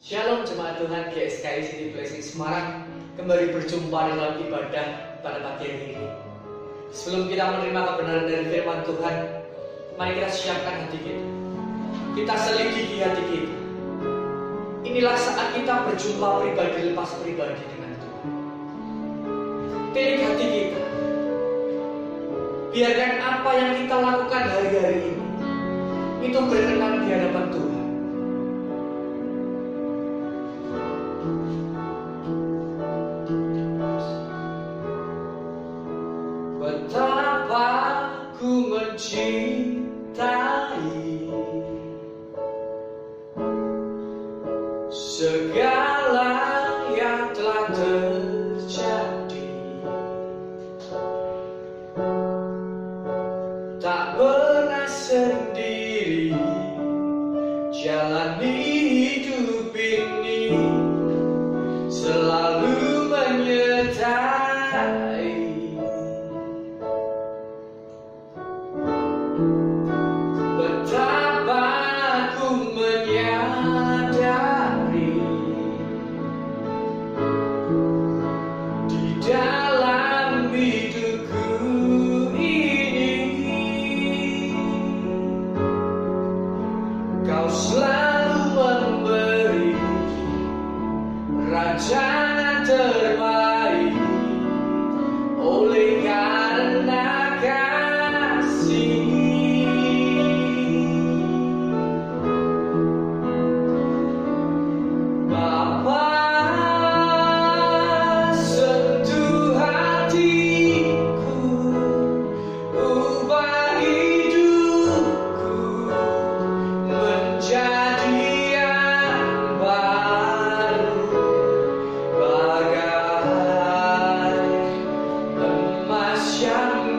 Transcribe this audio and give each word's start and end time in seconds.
Shalom 0.00 0.48
jemaat 0.48 0.80
Tuhan 0.80 1.12
GSKI 1.12 1.60
City 1.60 1.86
Blessing 1.92 2.24
Semarang. 2.24 2.88
Kembali 3.20 3.52
berjumpa 3.52 4.16
dalam 4.16 4.40
ibadah 4.40 5.20
pada 5.20 5.44
pagi 5.44 5.68
hari 5.68 5.92
ini. 5.92 6.08
Sebelum 6.88 7.28
kita 7.28 7.44
menerima 7.44 7.80
kebenaran 7.84 8.24
dari 8.24 8.44
firman 8.48 8.80
Tuhan 8.88 9.14
Mari 10.00 10.16
kita 10.16 10.30
siapkan 10.32 10.88
hati 10.88 10.98
kita. 11.04 11.24
Kita 12.16 12.32
selidiki 12.32 12.96
hati 13.04 13.24
kita. 13.28 13.56
Inilah 14.88 15.20
saat 15.20 15.52
kita 15.52 15.84
berjumpa 15.84 16.48
pribadi 16.48 16.80
lepas 16.96 17.20
pribadi 17.20 17.60
dengan 17.68 17.92
Tuhan. 18.00 18.28
Pilih 19.92 20.20
hati 20.24 20.46
kita. 20.48 20.82
Biarkan 22.72 23.12
apa 23.20 23.50
yang 23.52 23.70
kita 23.84 23.96
lakukan 24.00 24.42
hari-hari 24.48 25.12
ini 25.12 25.24
Itu 26.24 26.38
berkenan 26.48 27.04
di 27.04 27.08
hadapan 27.12 27.46
Tuhan. 27.52 27.79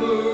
blue. 0.02 0.31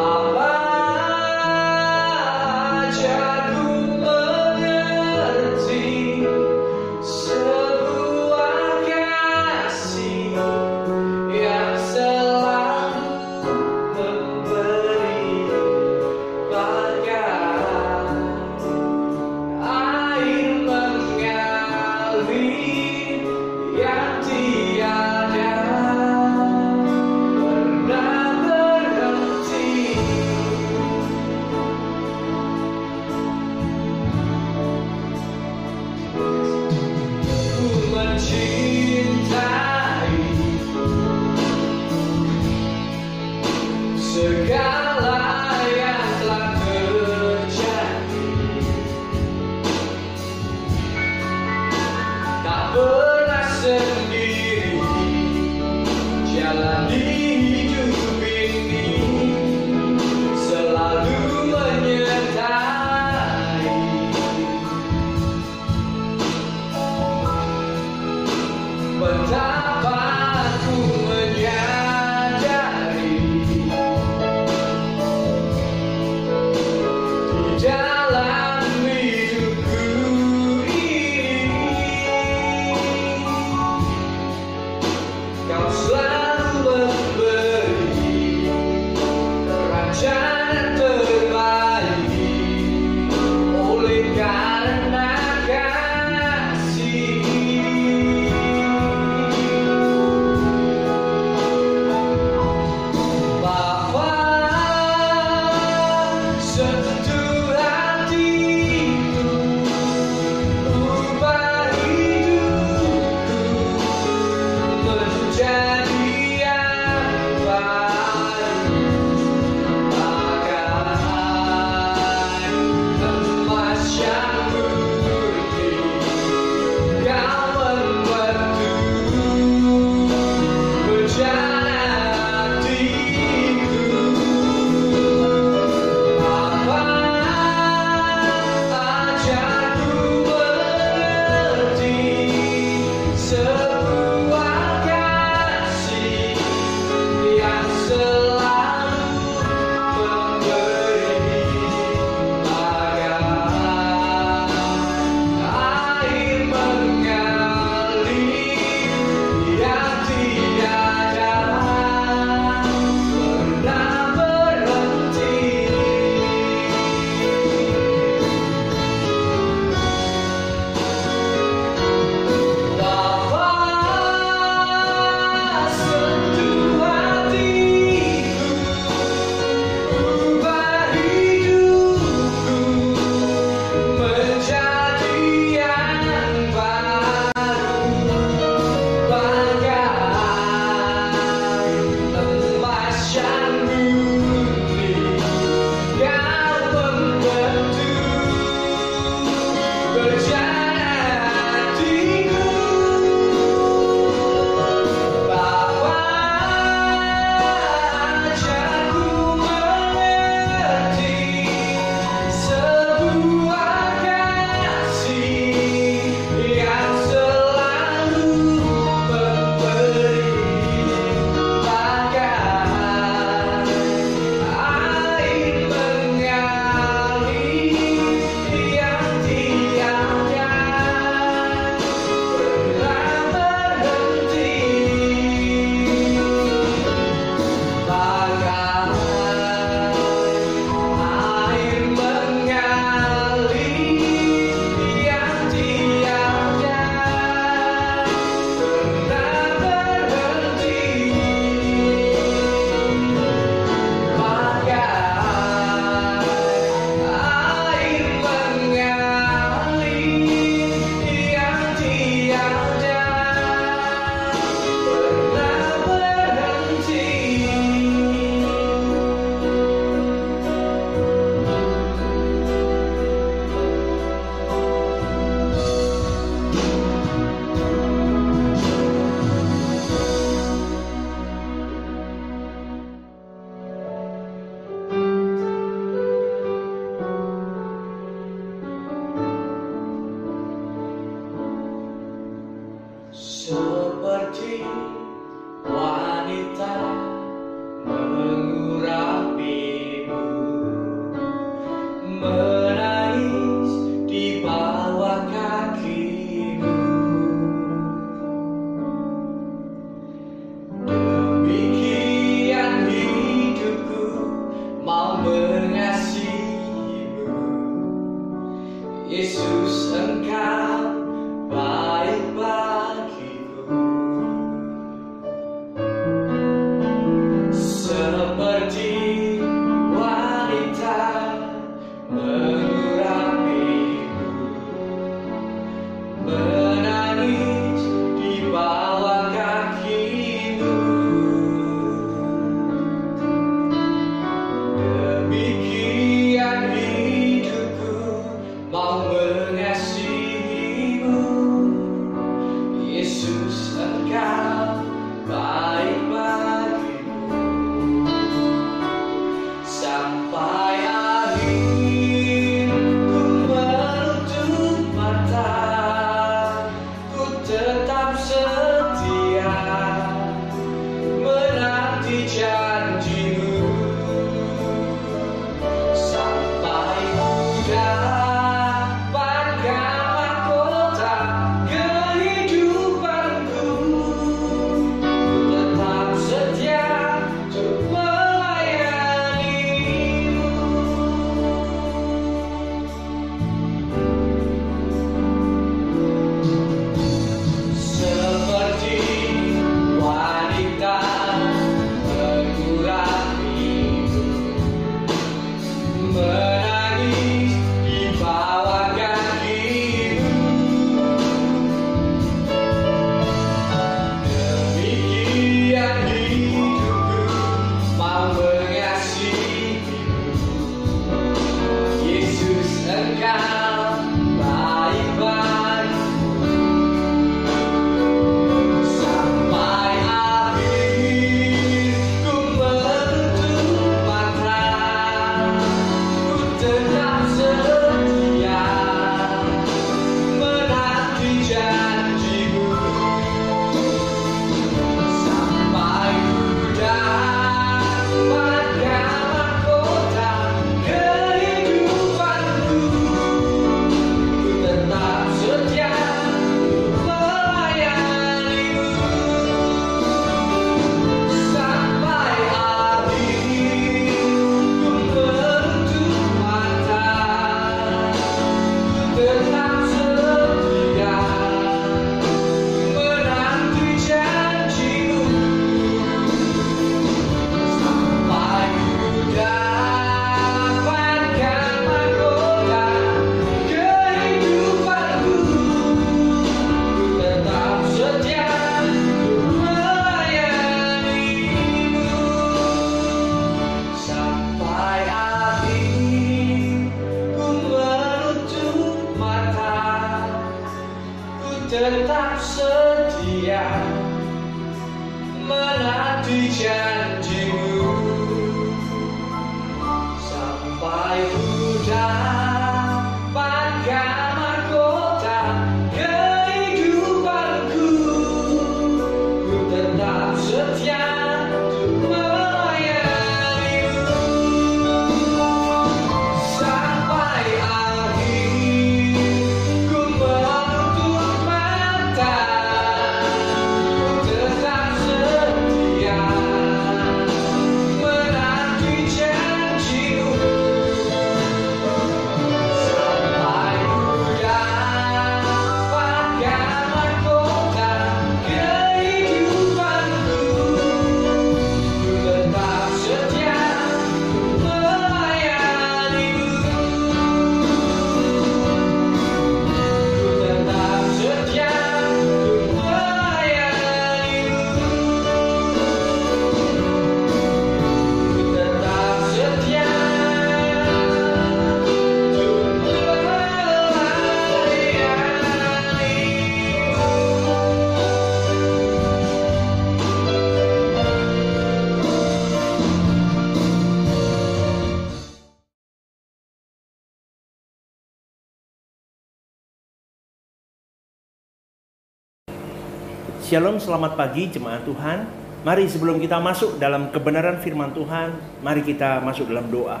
Shalom, 593.52 593.76
selamat 593.76 594.16
pagi 594.16 594.48
jemaat 594.48 594.80
Tuhan. 594.88 595.28
Mari 595.60 595.84
sebelum 595.84 596.16
kita 596.16 596.40
masuk 596.40 596.80
dalam 596.80 597.12
kebenaran 597.12 597.60
firman 597.60 597.92
Tuhan, 597.92 598.32
mari 598.64 598.80
kita 598.80 599.20
masuk 599.20 599.52
dalam 599.52 599.68
doa. 599.68 600.00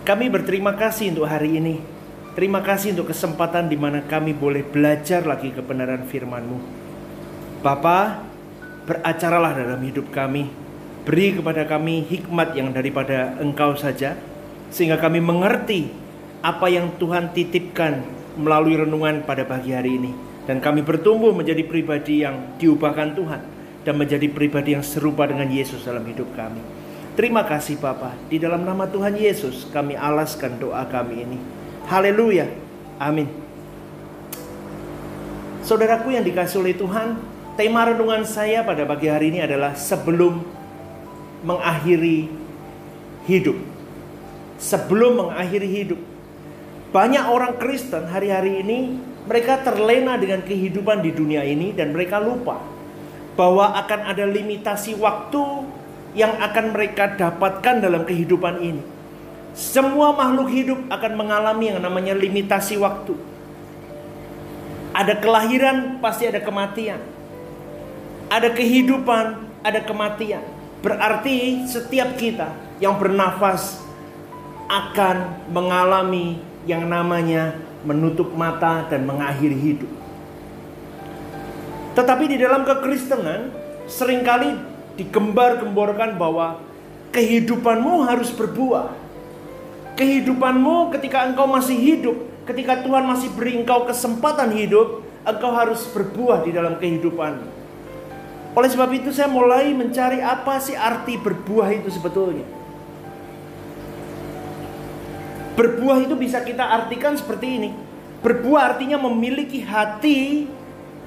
Kami 0.00 0.32
berterima 0.32 0.72
kasih 0.72 1.12
untuk 1.12 1.28
hari 1.28 1.60
ini. 1.60 1.76
Terima 2.32 2.64
kasih 2.64 2.96
untuk 2.96 3.12
kesempatan 3.12 3.68
di 3.68 3.76
mana 3.76 4.00
kami 4.00 4.32
boleh 4.32 4.64
belajar 4.64 5.28
lagi 5.28 5.52
kebenaran 5.52 6.08
firman-Mu. 6.08 6.56
Bapa, 7.60 8.24
beracaralah 8.88 9.52
dalam 9.52 9.84
hidup 9.84 10.08
kami. 10.08 10.48
Beri 11.04 11.36
kepada 11.36 11.68
kami 11.68 12.08
hikmat 12.08 12.56
yang 12.56 12.72
daripada 12.72 13.36
Engkau 13.44 13.76
saja, 13.76 14.16
sehingga 14.72 14.96
kami 14.96 15.20
mengerti 15.20 15.92
apa 16.40 16.72
yang 16.72 16.96
Tuhan 16.96 17.28
titipkan 17.28 18.08
melalui 18.40 18.80
renungan 18.80 19.20
pada 19.28 19.44
pagi 19.44 19.76
hari 19.76 20.00
ini. 20.00 20.27
Dan 20.48 20.64
kami 20.64 20.80
bertumbuh 20.80 21.36
menjadi 21.36 21.60
pribadi 21.68 22.24
yang 22.24 22.56
diubahkan 22.56 23.12
Tuhan 23.12 23.40
dan 23.84 23.94
menjadi 24.00 24.32
pribadi 24.32 24.72
yang 24.72 24.80
serupa 24.80 25.28
dengan 25.28 25.44
Yesus 25.44 25.84
dalam 25.84 26.00
hidup 26.08 26.32
kami. 26.32 26.64
Terima 27.20 27.44
kasih 27.44 27.76
Bapa. 27.76 28.16
Di 28.32 28.40
dalam 28.40 28.64
nama 28.64 28.88
Tuhan 28.88 29.12
Yesus 29.12 29.68
kami 29.68 29.92
alaskan 29.92 30.56
doa 30.56 30.88
kami 30.88 31.28
ini. 31.28 31.38
Haleluya. 31.84 32.48
Amin. 32.96 33.28
Saudaraku 35.60 36.16
yang 36.16 36.24
dikasih 36.24 36.64
oleh 36.64 36.72
Tuhan, 36.72 37.20
tema 37.60 37.84
renungan 37.84 38.24
saya 38.24 38.64
pada 38.64 38.88
pagi 38.88 39.12
hari 39.12 39.28
ini 39.28 39.44
adalah 39.44 39.76
sebelum 39.76 40.40
mengakhiri 41.44 42.24
hidup. 43.28 43.60
Sebelum 44.56 45.28
mengakhiri 45.28 45.68
hidup. 45.68 46.00
Banyak 46.88 47.24
orang 47.28 47.60
Kristen 47.60 48.08
hari-hari 48.08 48.64
ini 48.64 48.96
mereka 49.28 49.60
terlena 49.60 50.16
dengan 50.16 50.40
kehidupan 50.40 51.04
di 51.04 51.12
dunia 51.12 51.44
ini 51.44 51.76
dan 51.76 51.92
mereka 51.92 52.16
lupa 52.16 52.56
bahwa 53.36 53.76
akan 53.76 54.08
ada 54.08 54.24
limitasi 54.24 54.96
waktu 54.96 55.68
yang 56.16 56.32
akan 56.40 56.72
mereka 56.72 57.14
dapatkan 57.14 57.84
dalam 57.84 58.02
kehidupan 58.08 58.58
ini. 58.64 58.82
Semua 59.52 60.16
makhluk 60.16 60.48
hidup 60.48 60.80
akan 60.88 61.12
mengalami 61.14 61.70
yang 61.70 61.84
namanya 61.84 62.16
limitasi 62.16 62.80
waktu. 62.80 63.14
Ada 64.96 65.20
kelahiran, 65.20 66.00
pasti 66.00 66.26
ada 66.26 66.40
kematian. 66.40 66.98
Ada 68.32 68.50
kehidupan, 68.56 69.24
ada 69.62 69.80
kematian. 69.84 70.42
Berarti 70.80 71.68
setiap 71.68 72.16
kita 72.16 72.50
yang 72.80 72.96
bernafas 72.96 73.82
akan 74.70 75.46
mengalami 75.50 76.38
yang 76.66 76.86
namanya 76.86 77.67
menutup 77.86 78.34
mata 78.34 78.86
dan 78.90 79.06
mengakhiri 79.06 79.54
hidup. 79.54 79.90
Tetapi 81.94 82.24
di 82.30 82.36
dalam 82.38 82.62
kekristenan 82.62 83.50
sering 83.90 84.22
kali 84.22 84.54
digembar-gemborkan 84.98 86.14
bahwa 86.14 86.62
kehidupanmu 87.10 88.06
harus 88.06 88.30
berbuah. 88.34 88.94
Kehidupanmu 89.98 90.94
ketika 90.94 91.26
engkau 91.26 91.50
masih 91.50 91.74
hidup, 91.74 92.16
ketika 92.46 92.86
Tuhan 92.86 93.02
masih 93.02 93.34
beri 93.34 93.58
engkau 93.58 93.82
kesempatan 93.82 94.54
hidup, 94.54 95.02
engkau 95.26 95.50
harus 95.50 95.82
berbuah 95.90 96.46
di 96.46 96.54
dalam 96.54 96.78
kehidupan. 96.78 97.42
Oleh 98.54 98.70
sebab 98.70 98.90
itu 98.94 99.10
saya 99.10 99.26
mulai 99.26 99.74
mencari 99.74 100.22
apa 100.22 100.58
sih 100.62 100.78
arti 100.78 101.18
berbuah 101.18 101.70
itu 101.74 101.90
sebetulnya. 101.90 102.57
Berbuah 105.58 106.06
itu 106.06 106.14
bisa 106.14 106.38
kita 106.46 106.62
artikan 106.62 107.18
seperti 107.18 107.58
ini. 107.58 107.70
Berbuah 108.22 108.74
artinya 108.74 108.94
memiliki 109.02 109.58
hati 109.66 110.46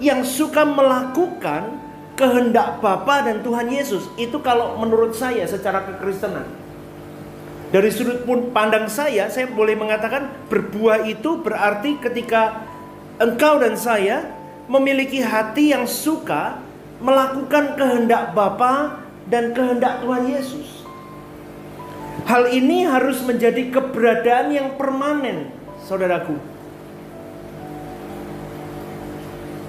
yang 0.04 0.28
suka 0.28 0.68
melakukan 0.68 1.80
kehendak 2.20 2.84
Bapa 2.84 3.24
dan 3.24 3.40
Tuhan 3.48 3.72
Yesus. 3.72 4.12
Itu 4.20 4.44
kalau 4.44 4.76
menurut 4.76 5.16
saya 5.16 5.48
secara 5.48 5.88
kekristenan. 5.88 6.44
Dari 7.72 7.88
sudut 7.88 8.28
pun 8.28 8.52
pandang 8.52 8.92
saya, 8.92 9.32
saya 9.32 9.48
boleh 9.48 9.80
mengatakan 9.80 10.28
berbuah 10.52 11.08
itu 11.08 11.40
berarti 11.40 11.96
ketika 12.04 12.68
engkau 13.24 13.56
dan 13.64 13.80
saya 13.80 14.28
memiliki 14.68 15.24
hati 15.24 15.72
yang 15.72 15.88
suka 15.88 16.60
melakukan 17.00 17.80
kehendak 17.80 18.36
Bapa 18.36 19.00
dan 19.32 19.56
kehendak 19.56 20.04
Tuhan 20.04 20.28
Yesus. 20.28 20.71
Hal 22.28 22.48
ini 22.52 22.88
harus 22.88 23.20
menjadi 23.24 23.72
keberadaan 23.72 24.52
yang 24.52 24.68
permanen, 24.80 25.52
saudaraku. 25.84 26.38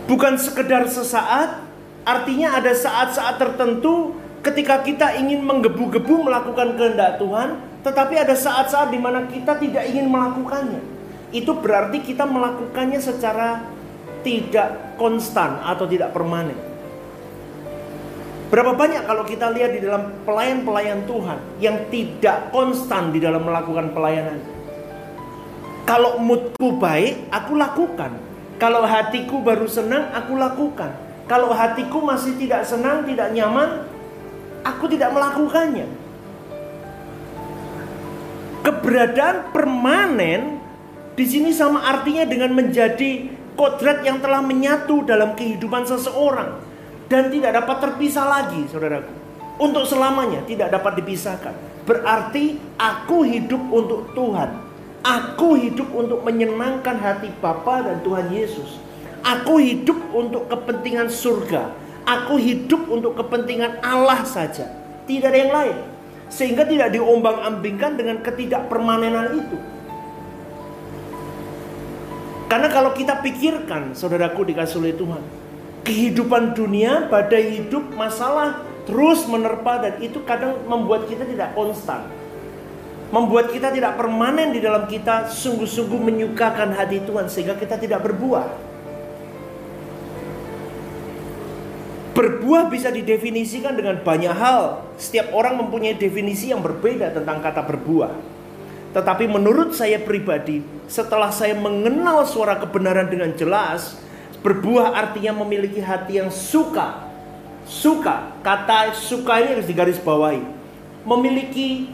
Bukan 0.07 0.37
sekedar 0.37 0.87
sesaat, 0.91 1.63
artinya 2.03 2.59
ada 2.59 2.75
saat-saat 2.75 3.39
tertentu 3.39 4.15
ketika 4.43 4.83
kita 4.83 5.15
ingin 5.17 5.43
menggebu-gebu 5.47 6.27
melakukan 6.27 6.75
kehendak 6.75 7.23
Tuhan, 7.23 7.63
tetapi 7.87 8.15
ada 8.19 8.35
saat-saat 8.35 8.91
di 8.91 8.99
mana 8.99 9.27
kita 9.31 9.59
tidak 9.59 9.87
ingin 9.89 10.11
melakukannya. 10.11 10.83
Itu 11.33 11.57
berarti 11.57 12.03
kita 12.05 12.29
melakukannya 12.29 13.01
secara 13.01 13.65
tidak 14.23 14.99
konstan 15.01 15.59
atau 15.65 15.89
tidak 15.89 16.15
permanen. 16.15 16.72
Berapa 18.53 18.77
banyak 18.77 19.09
kalau 19.09 19.25
kita 19.25 19.49
lihat 19.49 19.73
di 19.73 19.81
dalam 19.81 20.13
pelayan-pelayan 20.29 21.09
Tuhan 21.09 21.41
yang 21.57 21.89
tidak 21.89 22.53
konstan 22.53 23.09
di 23.09 23.17
dalam 23.17 23.49
melakukan 23.49 23.97
pelayanan. 23.97 24.45
Kalau 25.89 26.21
moodku 26.21 26.77
baik, 26.77 27.33
aku 27.33 27.57
lakukan. 27.57 28.13
Kalau 28.61 28.85
hatiku 28.85 29.41
baru 29.41 29.65
senang, 29.65 30.13
aku 30.13 30.37
lakukan. 30.37 30.93
Kalau 31.25 31.49
hatiku 31.49 32.05
masih 32.05 32.37
tidak 32.37 32.69
senang, 32.69 33.09
tidak 33.09 33.33
nyaman, 33.33 33.89
aku 34.69 34.85
tidak 34.85 35.17
melakukannya. 35.17 35.89
Keberadaan 38.69 39.49
permanen 39.49 40.61
di 41.17 41.25
sini 41.25 41.57
sama 41.57 41.89
artinya 41.89 42.29
dengan 42.29 42.53
menjadi 42.53 43.33
kodrat 43.57 44.05
yang 44.05 44.21
telah 44.21 44.45
menyatu 44.45 45.09
dalam 45.09 45.33
kehidupan 45.41 45.89
seseorang 45.89 46.72
dan 47.13 47.29
tidak 47.29 47.53
dapat 47.61 47.77
terpisah 47.85 48.25
lagi, 48.25 48.65
saudaraku. 48.73 49.13
Untuk 49.61 49.85
selamanya 49.85 50.41
tidak 50.49 50.73
dapat 50.73 50.97
dipisahkan. 51.05 51.53
Berarti 51.85 52.57
aku 52.81 53.29
hidup 53.29 53.61
untuk 53.69 54.17
Tuhan. 54.17 54.49
Aku 55.05 55.61
hidup 55.61 55.93
untuk 55.93 56.25
menyenangkan 56.25 56.97
hati 56.97 57.29
Bapa 57.37 57.85
dan 57.85 58.01
Tuhan 58.01 58.33
Yesus. 58.33 58.81
Aku 59.21 59.61
hidup 59.61 60.01
untuk 60.17 60.49
kepentingan 60.49 61.13
surga. 61.13 61.77
Aku 62.09 62.41
hidup 62.41 62.89
untuk 62.89 63.13
kepentingan 63.21 63.85
Allah 63.85 64.25
saja. 64.25 64.73
Tidak 65.05 65.29
ada 65.29 65.37
yang 65.37 65.53
lain. 65.53 65.77
Sehingga 66.33 66.65
tidak 66.65 66.97
diombang-ambingkan 66.97 68.01
dengan 68.01 68.25
ketidakpermanenan 68.25 69.37
itu. 69.37 69.59
Karena 72.49 72.73
kalau 72.73 72.97
kita 72.97 73.21
pikirkan, 73.21 73.93
saudaraku 73.93 74.49
dikasih 74.49 74.81
oleh 74.81 74.97
Tuhan, 74.97 75.42
kehidupan 75.83 76.55
dunia, 76.55 77.11
badai 77.11 77.63
hidup, 77.63 77.91
masalah 77.95 78.63
terus 78.83 79.27
menerpa 79.31 79.79
dan 79.79 79.95
itu 80.03 80.23
kadang 80.27 80.59
membuat 80.67 81.07
kita 81.07 81.23
tidak 81.27 81.55
konstan. 81.55 82.07
Membuat 83.13 83.53
kita 83.53 83.69
tidak 83.69 84.01
permanen 84.01 84.57
di 84.57 84.61
dalam 84.65 84.89
kita 84.89 85.29
sungguh-sungguh 85.29 86.01
menyukakan 86.01 86.73
hati 86.73 87.05
Tuhan 87.05 87.29
sehingga 87.29 87.61
kita 87.61 87.77
tidak 87.77 88.01
berbuah. 88.09 88.73
Berbuah 92.13 92.73
bisa 92.73 92.89
didefinisikan 92.89 93.77
dengan 93.77 94.01
banyak 94.01 94.33
hal. 94.33 94.85
Setiap 94.97 95.33
orang 95.37 95.61
mempunyai 95.61 95.97
definisi 95.97 96.53
yang 96.53 96.65
berbeda 96.65 97.13
tentang 97.13 97.45
kata 97.45 97.65
berbuah. 97.69 98.13
Tetapi 98.93 99.25
menurut 99.25 99.73
saya 99.73 99.97
pribadi, 100.01 100.61
setelah 100.89 101.33
saya 101.33 101.57
mengenal 101.57 102.29
suara 102.29 102.61
kebenaran 102.61 103.09
dengan 103.09 103.33
jelas, 103.33 103.97
Berbuah 104.43 104.99
artinya 104.99 105.39
memiliki 105.47 105.79
hati 105.79 106.19
yang 106.19 106.31
suka. 106.35 107.07
Suka, 107.63 108.35
kata 108.43 108.91
suka 108.91 109.39
ini 109.39 109.55
harus 109.55 109.71
digaris 109.71 110.03
bawahi. 110.03 110.43
Memiliki 111.07 111.87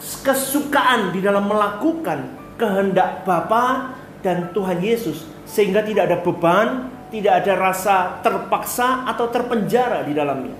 kesukaan 0.00 1.12
di 1.12 1.20
dalam 1.20 1.44
melakukan 1.44 2.24
kehendak 2.56 3.28
Bapa 3.28 3.92
dan 4.24 4.48
Tuhan 4.56 4.80
Yesus 4.80 5.28
sehingga 5.44 5.84
tidak 5.84 6.08
ada 6.08 6.18
beban, 6.24 6.88
tidak 7.12 7.44
ada 7.44 7.52
rasa 7.56 7.96
terpaksa 8.24 9.04
atau 9.04 9.28
terpenjara 9.28 10.08
di 10.08 10.16
dalamnya. 10.16 10.56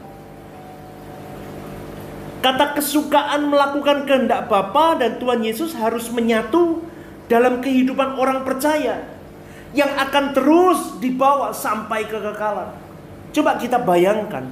Kata 2.44 2.76
kesukaan 2.76 3.48
melakukan 3.48 4.04
kehendak 4.04 4.46
Bapa 4.46 5.00
dan 5.00 5.16
Tuhan 5.16 5.40
Yesus 5.40 5.72
harus 5.72 6.12
menyatu 6.12 6.84
dalam 7.32 7.64
kehidupan 7.64 8.16
orang 8.20 8.44
percaya 8.44 9.17
yang 9.76 9.92
akan 9.96 10.32
terus 10.32 10.96
dibawa 11.00 11.52
sampai 11.52 12.08
kekekalan. 12.08 12.72
Coba 13.32 13.60
kita 13.60 13.76
bayangkan, 13.76 14.48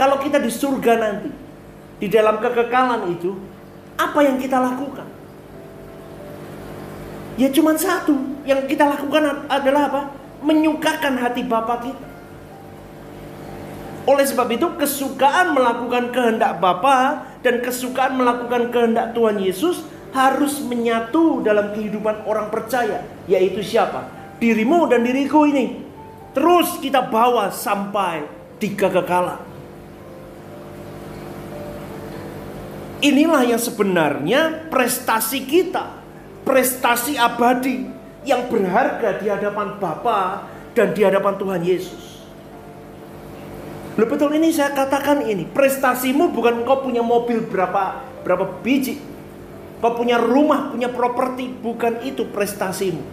kalau 0.00 0.16
kita 0.20 0.40
di 0.40 0.48
surga 0.48 0.92
nanti, 0.96 1.30
di 2.00 2.08
dalam 2.08 2.40
kekekalan 2.40 3.12
itu, 3.12 3.36
apa 4.00 4.18
yang 4.24 4.40
kita 4.40 4.56
lakukan? 4.56 5.06
Ya 7.36 7.50
cuma 7.50 7.74
satu, 7.76 8.14
yang 8.48 8.64
kita 8.64 8.86
lakukan 8.88 9.44
adalah 9.50 9.82
apa? 9.90 10.02
Menyukakan 10.40 11.18
hati 11.20 11.42
Bapak 11.44 11.78
kita. 11.84 12.06
Oleh 14.04 14.28
sebab 14.28 14.52
itu 14.52 14.68
kesukaan 14.76 15.56
melakukan 15.56 16.12
kehendak 16.12 16.60
Bapa 16.60 17.24
dan 17.40 17.64
kesukaan 17.64 18.20
melakukan 18.20 18.68
kehendak 18.68 19.16
Tuhan 19.16 19.40
Yesus 19.40 19.80
harus 20.14 20.62
menyatu 20.62 21.42
dalam 21.42 21.74
kehidupan 21.74 22.22
orang 22.24 22.48
percaya, 22.48 23.02
yaitu 23.26 23.66
siapa? 23.66 24.06
Dirimu 24.38 24.86
dan 24.86 25.02
diriku 25.02 25.42
ini. 25.44 25.82
Terus 26.30 26.78
kita 26.78 27.02
bawa 27.02 27.50
sampai 27.50 28.22
di 28.62 28.74
kekekalan. 28.78 29.42
Inilah 33.02 33.42
yang 33.44 33.60
sebenarnya 33.60 34.70
prestasi 34.70 35.44
kita, 35.44 35.98
prestasi 36.46 37.18
abadi. 37.18 37.92
yang 38.24 38.48
berharga 38.48 39.20
di 39.20 39.28
hadapan 39.28 39.76
Bapa 39.76 40.48
dan 40.72 40.96
di 40.96 41.04
hadapan 41.04 41.36
Tuhan 41.36 41.60
Yesus. 41.60 42.24
Loh 44.00 44.08
betul 44.08 44.32
ini 44.34 44.50
saya 44.50 44.72
katakan 44.74 45.28
ini, 45.28 45.46
prestasimu 45.46 46.32
bukan 46.32 46.66
kau 46.66 46.82
punya 46.82 47.04
mobil 47.04 47.44
berapa 47.44 48.02
berapa 48.26 48.64
biji. 48.64 48.98
Kau 49.84 49.92
punya 49.92 50.16
rumah, 50.16 50.72
punya 50.72 50.88
properti, 50.88 51.52
bukan 51.60 52.00
itu 52.08 52.24
prestasimu. 52.32 53.04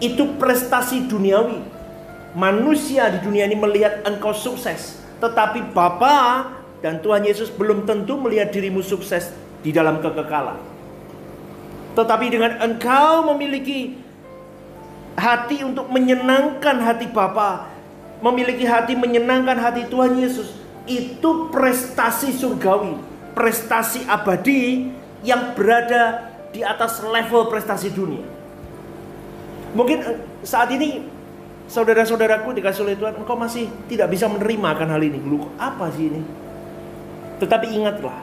Itu 0.00 0.40
prestasi 0.40 1.04
duniawi. 1.04 1.60
Manusia 2.32 3.12
di 3.12 3.20
dunia 3.20 3.44
ini 3.44 3.52
melihat 3.52 4.08
engkau 4.08 4.32
sukses, 4.32 5.04
tetapi 5.20 5.68
Bapa 5.76 6.48
dan 6.80 7.04
Tuhan 7.04 7.28
Yesus 7.28 7.52
belum 7.52 7.84
tentu 7.84 8.16
melihat 8.16 8.48
dirimu 8.48 8.80
sukses 8.80 9.36
di 9.60 9.68
dalam 9.68 10.00
kekekalan. 10.00 10.56
Tetapi 11.92 12.26
dengan 12.32 12.56
engkau 12.56 13.28
memiliki 13.36 14.00
hati 15.12 15.60
untuk 15.60 15.92
menyenangkan 15.92 16.88
hati 16.88 17.04
Bapa, 17.12 17.68
memiliki 18.24 18.64
hati 18.64 18.96
menyenangkan 18.96 19.60
hati 19.60 19.84
Tuhan 19.92 20.16
Yesus, 20.16 20.56
itu 20.88 21.52
prestasi 21.52 22.32
surgawi, 22.32 22.96
prestasi 23.36 24.08
abadi 24.08 24.88
yang 25.22 25.54
berada 25.54 26.30
di 26.54 26.62
atas 26.62 27.02
level 27.02 27.50
prestasi 27.50 27.90
dunia. 27.92 28.24
Mungkin 29.76 29.98
eh, 30.00 30.18
saat 30.42 30.72
ini 30.72 31.04
saudara-saudaraku 31.68 32.56
dikasih 32.56 32.82
oleh 32.88 32.96
Tuhan, 32.96 33.20
engkau 33.20 33.36
masih 33.36 33.68
tidak 33.90 34.08
bisa 34.12 34.26
menerima 34.30 34.68
akan 34.74 34.88
hal 34.94 35.02
ini. 35.04 35.18
Lu 35.20 35.48
apa 35.60 35.92
sih 35.92 36.08
ini? 36.08 36.22
Tetapi 37.38 37.66
ingatlah, 37.70 38.18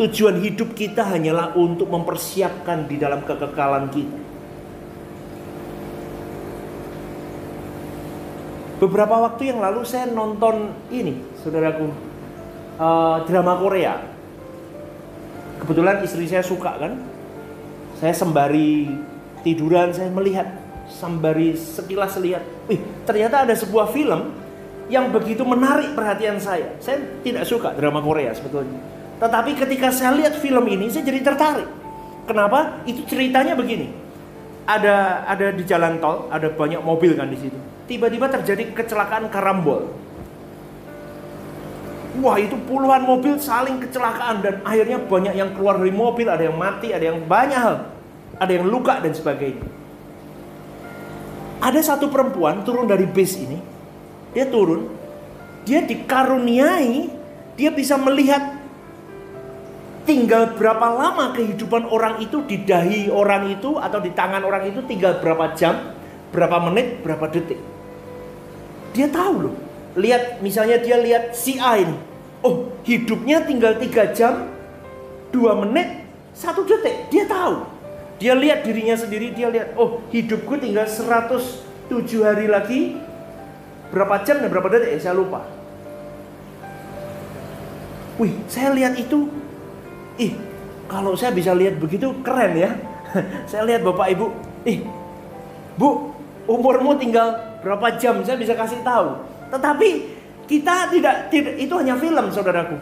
tujuan 0.00 0.40
hidup 0.40 0.72
kita 0.72 1.04
hanyalah 1.04 1.52
untuk 1.58 1.90
mempersiapkan 1.90 2.88
di 2.88 2.96
dalam 2.96 3.20
kekekalan 3.26 3.92
kita 3.92 4.30
Beberapa 8.80 9.12
waktu 9.28 9.52
yang 9.52 9.60
lalu 9.60 9.84
saya 9.84 10.08
nonton 10.08 10.72
ini, 10.88 11.20
saudaraku, 11.44 11.92
uh, 12.80 13.20
drama 13.28 13.60
Korea. 13.60 14.00
Kebetulan 15.60 16.02
istri 16.02 16.24
saya 16.26 16.42
suka 16.42 16.76
kan. 16.80 16.96
Saya 18.00 18.16
sembari 18.16 18.88
tiduran 19.44 19.92
saya 19.92 20.08
melihat, 20.08 20.48
sembari 20.88 21.52
sekilas 21.52 22.16
lihat, 22.16 22.40
wih 22.64 22.80
ternyata 23.04 23.44
ada 23.44 23.52
sebuah 23.52 23.92
film 23.92 24.32
yang 24.88 25.12
begitu 25.12 25.44
menarik 25.44 25.92
perhatian 25.92 26.40
saya. 26.40 26.80
Saya 26.80 27.20
tidak 27.20 27.44
suka 27.44 27.76
drama 27.76 28.00
Korea 28.00 28.32
sebetulnya. 28.32 28.80
Tetapi 29.20 29.52
ketika 29.52 29.92
saya 29.92 30.16
lihat 30.16 30.40
film 30.40 30.64
ini, 30.64 30.88
saya 30.88 31.04
jadi 31.04 31.20
tertarik. 31.20 31.68
Kenapa? 32.24 32.80
Itu 32.88 33.04
ceritanya 33.04 33.52
begini. 33.52 33.92
Ada 34.64 35.28
ada 35.28 35.52
di 35.52 35.62
jalan 35.68 36.00
tol, 36.00 36.32
ada 36.32 36.48
banyak 36.48 36.80
mobil 36.80 37.12
kan 37.20 37.28
di 37.28 37.36
situ 37.36 37.60
tiba-tiba 37.90 38.30
terjadi 38.30 38.70
kecelakaan 38.70 39.26
karambol. 39.34 39.90
Wah 42.18 42.42
itu 42.42 42.58
puluhan 42.66 43.06
mobil 43.06 43.38
saling 43.38 43.78
kecelakaan 43.78 44.42
dan 44.42 44.58
akhirnya 44.66 44.98
banyak 44.98 45.30
yang 45.30 45.54
keluar 45.54 45.78
dari 45.78 45.94
mobil, 45.94 46.26
ada 46.26 46.42
yang 46.42 46.58
mati, 46.58 46.90
ada 46.90 47.06
yang 47.06 47.22
banyak 47.22 47.54
hal, 47.54 47.86
ada 48.34 48.50
yang 48.50 48.66
luka 48.66 48.98
dan 48.98 49.14
sebagainya. 49.14 49.62
Ada 51.62 51.94
satu 51.94 52.10
perempuan 52.10 52.66
turun 52.66 52.90
dari 52.90 53.06
bis 53.06 53.38
ini, 53.38 53.62
dia 54.34 54.50
turun, 54.50 54.90
dia 55.62 55.86
dikaruniai, 55.86 57.06
dia 57.54 57.70
bisa 57.70 57.94
melihat 57.94 58.58
tinggal 60.02 60.58
berapa 60.58 60.90
lama 60.90 61.30
kehidupan 61.30 61.86
orang 61.86 62.18
itu 62.18 62.42
di 62.42 62.66
dahi 62.66 63.06
orang 63.06 63.54
itu 63.54 63.78
atau 63.78 64.02
di 64.02 64.10
tangan 64.10 64.42
orang 64.42 64.66
itu 64.66 64.82
tinggal 64.82 65.22
berapa 65.22 65.54
jam, 65.54 65.94
berapa 66.34 66.58
menit, 66.66 67.06
berapa 67.06 67.30
detik. 67.30 67.60
Dia 68.98 69.06
tahu 69.06 69.34
loh. 69.46 69.69
Lihat 69.98 70.38
misalnya 70.38 70.78
dia 70.78 71.00
lihat 71.00 71.34
si 71.34 71.58
A 71.58 71.78
ini. 71.80 71.96
Oh 72.40 72.70
hidupnya 72.86 73.42
tinggal 73.44 73.76
3 73.76 74.16
jam 74.16 74.46
2 75.34 75.62
menit 75.66 76.06
satu 76.30 76.62
detik. 76.62 77.10
Dia 77.10 77.26
tahu. 77.26 77.66
Dia 78.22 78.38
lihat 78.38 78.62
dirinya 78.62 78.94
sendiri. 78.94 79.34
Dia 79.34 79.50
lihat 79.50 79.74
oh 79.74 80.04
hidupku 80.14 80.60
tinggal 80.62 80.86
107 80.86 81.90
hari 82.22 82.46
lagi. 82.46 83.00
Berapa 83.90 84.22
jam 84.22 84.38
dan 84.38 84.48
berapa 84.48 84.70
detik 84.70 85.02
saya 85.02 85.18
lupa. 85.18 85.42
Wih 88.22 88.36
saya 88.46 88.70
lihat 88.76 88.94
itu. 88.94 89.26
Ih 90.20 90.38
kalau 90.86 91.18
saya 91.18 91.34
bisa 91.34 91.50
lihat 91.50 91.82
begitu 91.82 92.14
keren 92.22 92.54
ya. 92.54 92.70
saya 93.50 93.66
lihat 93.66 93.82
bapak 93.82 94.14
ibu. 94.14 94.30
Ih 94.62 94.86
bu 95.74 96.14
umurmu 96.46 96.94
tinggal 97.00 97.58
berapa 97.64 97.96
jam 97.98 98.22
saya 98.22 98.38
bisa 98.38 98.54
kasih 98.54 98.80
tahu. 98.86 99.18
Tetapi 99.50 99.88
kita 100.46 100.90
tidak, 100.90 101.30
tidak 101.30 101.54
itu 101.58 101.74
hanya 101.78 101.94
film 101.98 102.26
saudaraku. 102.30 102.76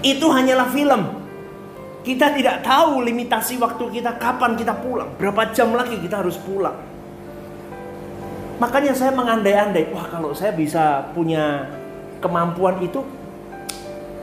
Itu 0.00 0.32
hanyalah 0.32 0.68
film. 0.72 1.02
Kita 2.00 2.32
tidak 2.32 2.64
tahu 2.64 3.04
limitasi 3.04 3.60
waktu 3.60 4.00
kita 4.00 4.16
kapan 4.16 4.56
kita 4.56 4.72
pulang, 4.80 5.12
berapa 5.20 5.52
jam 5.52 5.76
lagi 5.76 6.00
kita 6.00 6.24
harus 6.24 6.40
pulang. 6.40 6.72
Makanya 8.56 8.96
saya 8.96 9.12
mengandai-andai, 9.12 9.92
wah 9.92 10.08
kalau 10.08 10.32
saya 10.32 10.56
bisa 10.56 11.12
punya 11.12 11.68
kemampuan 12.24 12.80
itu, 12.80 13.04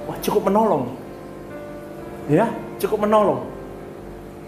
wah 0.10 0.18
cukup 0.26 0.50
menolong. 0.50 0.90
Ya, 2.26 2.50
cukup 2.82 3.06
menolong. 3.06 3.46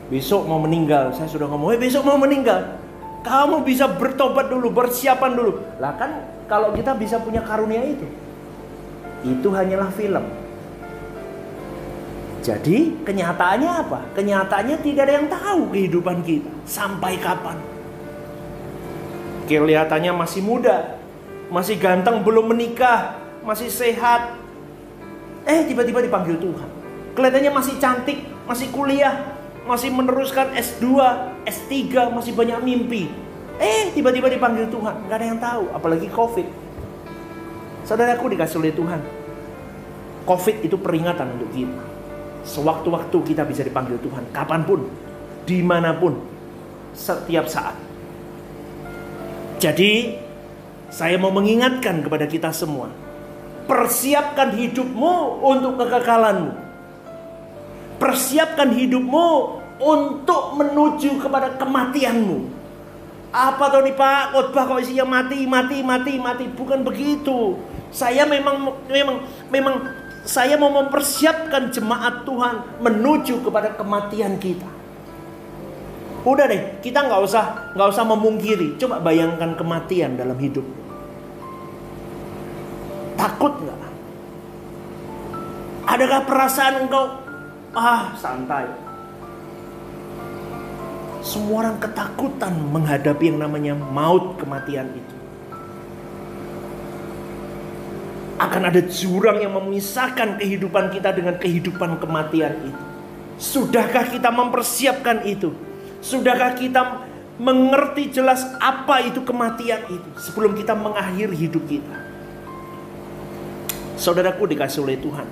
Besok 0.10 0.50
mau 0.50 0.58
meninggal, 0.58 1.14
saya 1.14 1.30
sudah 1.30 1.46
ngomong, 1.46 1.78
eh 1.78 1.80
besok 1.82 2.02
mau 2.10 2.18
meninggal. 2.18 2.79
Kamu 3.20 3.68
bisa 3.68 3.92
bertobat 3.92 4.48
dulu, 4.48 4.72
bersiapan 4.72 5.32
dulu. 5.36 5.52
Lah 5.78 5.94
kan 6.00 6.12
kalau 6.48 6.72
kita 6.72 6.96
bisa 6.96 7.20
punya 7.20 7.44
karunia 7.44 7.84
itu. 7.84 8.08
Itu 9.28 9.52
hanyalah 9.52 9.92
film. 9.92 10.24
Jadi 12.40 13.04
kenyataannya 13.04 13.72
apa? 13.84 14.00
Kenyataannya 14.16 14.80
tidak 14.80 15.02
ada 15.06 15.14
yang 15.20 15.28
tahu 15.28 15.62
kehidupan 15.76 16.24
kita 16.24 16.52
sampai 16.64 17.20
kapan. 17.20 17.60
Kelihatannya 19.46 20.16
masih 20.16 20.42
muda, 20.46 20.96
masih 21.52 21.76
ganteng, 21.76 22.24
belum 22.24 22.56
menikah, 22.56 23.20
masih 23.44 23.68
sehat. 23.68 24.40
Eh 25.44 25.68
tiba-tiba 25.68 26.00
dipanggil 26.00 26.40
Tuhan. 26.40 26.70
Kelihatannya 27.18 27.52
masih 27.52 27.76
cantik, 27.82 28.24
masih 28.48 28.72
kuliah, 28.72 29.36
masih 29.68 29.92
meneruskan 29.92 30.56
S2, 30.56 30.86
S3, 31.50 32.14
masih 32.14 32.38
banyak 32.38 32.62
mimpi. 32.62 33.10
Eh, 33.60 33.92
tiba-tiba 33.92 34.32
dipanggil 34.32 34.72
Tuhan, 34.72 35.10
nggak 35.10 35.18
ada 35.20 35.26
yang 35.28 35.42
tahu, 35.42 35.64
apalagi 35.76 36.08
COVID. 36.08 36.48
Saudaraku 37.84 38.32
dikasih 38.32 38.58
oleh 38.62 38.72
Tuhan. 38.72 39.02
COVID 40.24 40.56
itu 40.64 40.78
peringatan 40.80 41.36
untuk 41.36 41.50
kita. 41.52 41.82
Sewaktu-waktu 42.48 43.18
kita 43.34 43.44
bisa 43.44 43.68
dipanggil 43.68 44.00
Tuhan, 44.00 44.32
kapan 44.32 44.64
pun, 44.64 44.88
di 45.44 45.60
mana 45.60 45.92
pun, 45.92 46.16
setiap 46.96 47.52
saat. 47.52 47.76
Jadi, 49.60 50.16
saya 50.88 51.20
mau 51.20 51.36
mengingatkan 51.36 52.00
kepada 52.00 52.24
kita 52.32 52.56
semua, 52.56 52.88
persiapkan 53.68 54.56
hidupmu 54.56 55.44
untuk 55.44 55.84
kekekalanmu. 55.84 56.72
Persiapkan 58.00 58.72
hidupmu 58.72 59.59
untuk 59.80 60.60
menuju 60.60 61.24
kepada 61.24 61.56
kematianmu. 61.56 62.60
Apa 63.32 63.72
tuh 63.72 63.86
nih 63.86 63.96
Pak? 63.96 64.36
Khotbah 64.36 64.64
kok 64.68 64.82
isinya 64.84 65.06
mati, 65.08 65.48
mati, 65.48 65.80
mati, 65.86 66.14
mati. 66.20 66.46
Bukan 66.52 66.84
begitu. 66.84 67.56
Saya 67.90 68.28
memang 68.28 68.86
memang 68.90 69.18
memang 69.50 69.76
saya 70.28 70.60
mau 70.60 70.70
mempersiapkan 70.70 71.74
jemaat 71.74 72.28
Tuhan 72.28 72.82
menuju 72.84 73.42
kepada 73.46 73.74
kematian 73.74 74.38
kita. 74.38 74.68
Udah 76.28 76.46
deh, 76.52 76.84
kita 76.84 77.06
nggak 77.06 77.22
usah 77.24 77.74
nggak 77.74 77.90
usah 77.90 78.06
memungkiri. 78.06 78.76
Coba 78.76 79.00
bayangkan 79.00 79.56
kematian 79.56 80.20
dalam 80.20 80.36
hidup. 80.36 80.66
Takut 83.16 83.54
nggak? 83.62 83.80
Adakah 85.90 86.20
perasaan 86.28 86.76
engkau 86.86 87.06
ah 87.78 88.14
santai? 88.18 88.89
Semua 91.20 91.68
orang 91.68 91.78
ketakutan 91.84 92.56
menghadapi 92.56 93.28
yang 93.28 93.44
namanya 93.44 93.76
maut 93.76 94.40
kematian 94.40 94.88
itu. 94.96 95.16
Akan 98.40 98.64
ada 98.64 98.80
jurang 98.88 99.44
yang 99.44 99.52
memisahkan 99.52 100.40
kehidupan 100.40 100.96
kita 100.96 101.12
dengan 101.12 101.36
kehidupan 101.36 102.00
kematian 102.00 102.56
itu. 102.64 102.84
Sudahkah 103.36 104.08
kita 104.08 104.32
mempersiapkan 104.32 105.28
itu? 105.28 105.52
Sudahkah 106.00 106.56
kita 106.56 107.04
mengerti 107.40 108.16
jelas 108.16 108.44
apa 108.60 109.04
itu 109.04 109.24
kematian 109.24 109.80
itu 109.92 110.10
sebelum 110.24 110.56
kita 110.56 110.72
mengakhiri 110.72 111.36
hidup 111.36 111.64
kita? 111.68 111.96
Saudaraku 114.00 114.48
dikasih 114.48 114.88
oleh 114.88 114.96
Tuhan. 114.96 115.28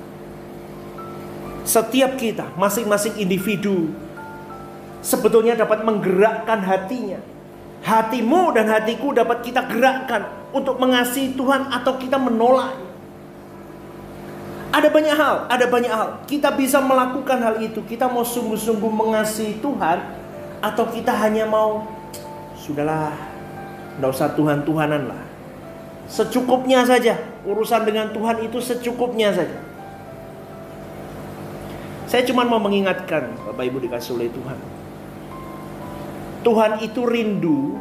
Setiap 1.63 2.19
kita, 2.19 2.52
masing-masing 2.60 3.19
individu 3.19 3.91
sebetulnya 5.07 5.55
dapat 5.55 5.87
menggerakkan 5.87 6.59
hatinya. 6.67 7.23
Hatimu 7.87 8.51
dan 8.51 8.67
hatiku 8.67 9.15
dapat 9.15 9.47
kita 9.47 9.63
gerakkan 9.71 10.27
untuk 10.51 10.75
mengasihi 10.75 11.31
Tuhan 11.39 11.71
atau 11.71 11.95
kita 11.95 12.19
menolaknya. 12.19 12.83
Ada 14.75 14.91
banyak 14.91 15.15
hal, 15.15 15.35
ada 15.47 15.65
banyak 15.71 15.93
hal. 15.95 16.09
Kita 16.27 16.51
bisa 16.51 16.83
melakukan 16.83 17.39
hal 17.39 17.55
itu. 17.63 17.79
Kita 17.87 18.11
mau 18.11 18.27
sungguh-sungguh 18.27 18.91
mengasihi 18.91 19.63
Tuhan 19.63 20.03
atau 20.59 20.83
kita 20.91 21.15
hanya 21.15 21.47
mau 21.47 21.87
sudahlah, 22.59 23.15
tidak 23.95 24.09
usah 24.11 24.29
Tuhan-Tuhanan 24.35 25.07
lah. 25.07 25.23
Secukupnya 26.11 26.83
saja. 26.83 27.15
Urusan 27.47 27.87
dengan 27.87 28.11
Tuhan 28.11 28.43
itu 28.43 28.59
secukupnya 28.59 29.31
saja. 29.31 29.55
Saya 32.11 32.27
cuma 32.27 32.43
mau 32.43 32.59
mengingatkan 32.59 33.31
Bapak 33.47 33.63
Ibu 33.63 33.87
dikasih 33.87 34.19
oleh 34.19 34.27
Tuhan. 34.27 34.76
Tuhan 36.45 36.82
itu 36.86 37.02
rindu 37.06 37.78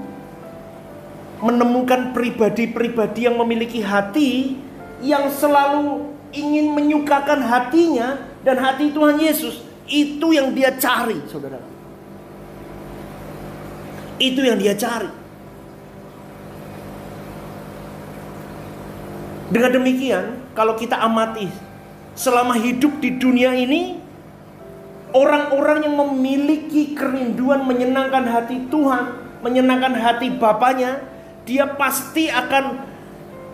menemukan 1.41 2.17
pribadi-pribadi 2.17 3.29
yang 3.29 3.37
memiliki 3.37 3.85
hati 3.85 4.57
yang 5.05 5.29
selalu 5.29 6.09
ingin 6.33 6.73
menyukakan 6.73 7.45
hatinya 7.45 8.25
dan 8.41 8.57
hati 8.57 8.93
Tuhan 8.93 9.21
Yesus. 9.21 9.61
Itu 9.87 10.33
yang 10.35 10.57
dia 10.57 10.75
cari, 10.75 11.21
saudara. 11.29 11.61
Itu 14.17 14.41
yang 14.43 14.59
dia 14.59 14.75
cari. 14.75 15.13
Dengan 19.47 19.71
demikian, 19.79 20.25
kalau 20.59 20.75
kita 20.75 20.99
amati 20.99 21.47
selama 22.19 22.59
hidup 22.59 22.99
di 22.99 23.15
dunia 23.15 23.55
ini, 23.55 23.96
orang-orang 25.15 25.87
yang 25.87 25.95
memiliki 25.95 26.97
kerinduan 26.97 27.63
menyenangkan 27.63 28.25
hati 28.27 28.67
Tuhan, 28.67 29.05
menyenangkan 29.45 29.95
hati 29.95 30.33
Bapaknya, 30.35 31.05
dia 31.47 31.69
pasti 31.79 32.27
akan 32.27 32.97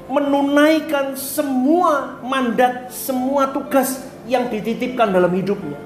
menunaikan 0.08 1.16
semua 1.16 2.20
mandat, 2.24 2.88
semua 2.92 3.48
tugas 3.52 4.00
yang 4.24 4.48
dititipkan 4.48 5.12
dalam 5.12 5.32
hidupnya. 5.32 5.76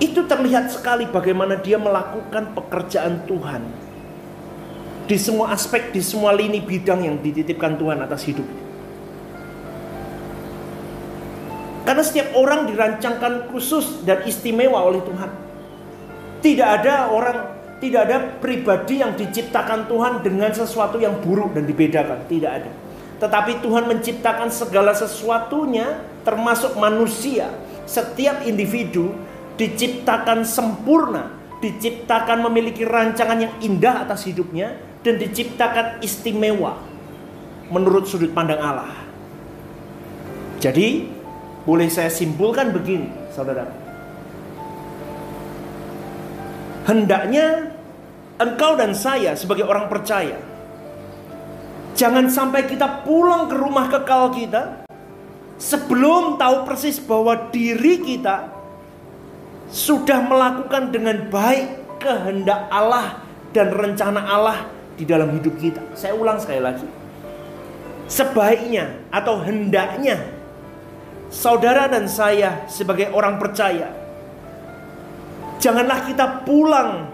Itu 0.00 0.24
terlihat 0.24 0.72
sekali 0.72 1.04
bagaimana 1.04 1.60
dia 1.60 1.76
melakukan 1.76 2.56
pekerjaan 2.56 3.28
Tuhan 3.28 3.62
di 5.04 5.16
semua 5.20 5.52
aspek, 5.52 5.92
di 5.92 6.00
semua 6.00 6.32
lini 6.32 6.64
bidang 6.64 7.04
yang 7.04 7.16
dititipkan 7.20 7.76
Tuhan 7.76 8.00
atas 8.00 8.24
hidupnya. 8.24 8.69
Karena 11.90 12.06
setiap 12.06 12.38
orang 12.38 12.70
dirancangkan 12.70 13.50
khusus 13.50 14.06
dan 14.06 14.22
istimewa 14.22 14.78
oleh 14.78 15.02
Tuhan. 15.02 15.26
Tidak 16.38 16.68
ada 16.78 17.10
orang, 17.10 17.50
tidak 17.82 18.00
ada 18.06 18.30
pribadi 18.38 19.02
yang 19.02 19.18
diciptakan 19.18 19.90
Tuhan 19.90 20.22
dengan 20.22 20.54
sesuatu 20.54 21.02
yang 21.02 21.18
buruk 21.18 21.50
dan 21.50 21.66
dibedakan. 21.66 22.30
Tidak 22.30 22.46
ada. 22.46 22.70
Tetapi 23.18 23.58
Tuhan 23.58 23.90
menciptakan 23.90 24.54
segala 24.54 24.94
sesuatunya 24.94 25.98
termasuk 26.22 26.78
manusia. 26.78 27.50
Setiap 27.90 28.46
individu 28.46 29.10
diciptakan 29.58 30.46
sempurna, 30.46 31.34
diciptakan 31.58 32.46
memiliki 32.46 32.86
rancangan 32.86 33.50
yang 33.50 33.54
indah 33.66 34.06
atas 34.06 34.30
hidupnya 34.30 34.78
dan 35.02 35.18
diciptakan 35.18 35.98
istimewa 36.06 36.78
menurut 37.66 38.06
sudut 38.06 38.30
pandang 38.30 38.62
Allah. 38.62 38.94
Jadi, 40.62 41.18
boleh 41.70 41.86
saya 41.86 42.10
simpulkan 42.10 42.74
begini, 42.74 43.06
saudara. 43.30 43.70
Hendaknya 46.82 47.70
engkau 48.42 48.74
dan 48.74 48.90
saya 48.98 49.38
sebagai 49.38 49.62
orang 49.62 49.86
percaya 49.86 50.50
Jangan 52.00 52.32
sampai 52.32 52.64
kita 52.64 53.04
pulang 53.04 53.44
ke 53.44 53.60
rumah 53.60 53.92
kekal 53.92 54.32
kita 54.32 54.88
sebelum 55.60 56.40
tahu 56.40 56.64
persis 56.64 56.96
bahwa 56.96 57.52
diri 57.52 58.00
kita 58.00 58.48
sudah 59.68 60.24
melakukan 60.24 60.88
dengan 60.88 61.28
baik 61.28 62.00
kehendak 62.00 62.72
Allah 62.72 63.20
dan 63.52 63.68
rencana 63.68 64.24
Allah 64.24 64.64
di 64.96 65.04
dalam 65.04 65.28
hidup 65.36 65.60
kita. 65.60 65.84
Saya 65.92 66.16
ulang 66.16 66.40
sekali 66.40 66.64
lagi. 66.64 66.88
Sebaiknya 68.08 68.96
atau 69.12 69.44
hendaknya 69.44 70.39
saudara 71.30 71.86
dan 71.86 72.10
saya 72.10 72.66
sebagai 72.66 73.14
orang 73.14 73.38
percaya 73.38 73.94
janganlah 75.62 76.04
kita 76.10 76.42
pulang 76.42 77.06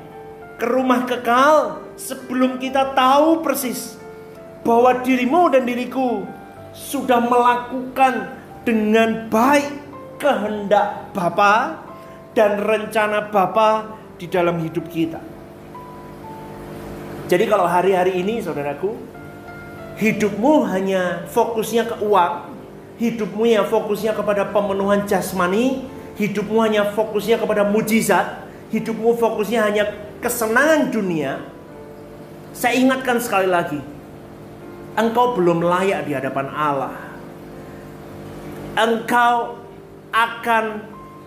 ke 0.56 0.64
rumah 0.64 1.04
kekal 1.04 1.84
sebelum 2.00 2.56
kita 2.56 2.96
tahu 2.96 3.44
persis 3.44 4.00
bahwa 4.64 5.04
dirimu 5.04 5.52
dan 5.52 5.68
diriku 5.68 6.24
sudah 6.72 7.20
melakukan 7.20 8.34
dengan 8.64 9.28
baik 9.30 9.68
kehendak 10.18 11.12
Bapa 11.12 11.80
dan 12.32 12.60
rencana 12.60 13.28
Bapa 13.28 13.96
di 14.16 14.26
dalam 14.28 14.60
hidup 14.60 14.88
kita. 14.88 15.20
Jadi 17.26 17.44
kalau 17.48 17.66
hari-hari 17.66 18.22
ini 18.22 18.38
saudaraku, 18.38 18.94
hidupmu 19.98 20.66
hanya 20.68 21.26
fokusnya 21.30 21.90
ke 21.90 21.96
uang, 22.04 22.55
hidupmu 22.96 23.44
yang 23.44 23.68
fokusnya 23.68 24.16
kepada 24.16 24.48
pemenuhan 24.50 25.04
jasmani, 25.04 25.84
hidupmu 26.16 26.56
hanya 26.64 26.92
fokusnya 26.96 27.36
kepada 27.36 27.68
mujizat, 27.68 28.48
hidupmu 28.72 29.16
fokusnya 29.20 29.60
hanya 29.68 29.84
kesenangan 30.24 30.88
dunia, 30.88 31.44
saya 32.56 32.80
ingatkan 32.80 33.20
sekali 33.20 33.48
lagi, 33.52 33.76
engkau 34.96 35.36
belum 35.36 35.60
layak 35.60 36.08
di 36.08 36.16
hadapan 36.16 36.48
Allah. 36.48 36.96
Engkau 38.76 39.60
akan 40.12 40.64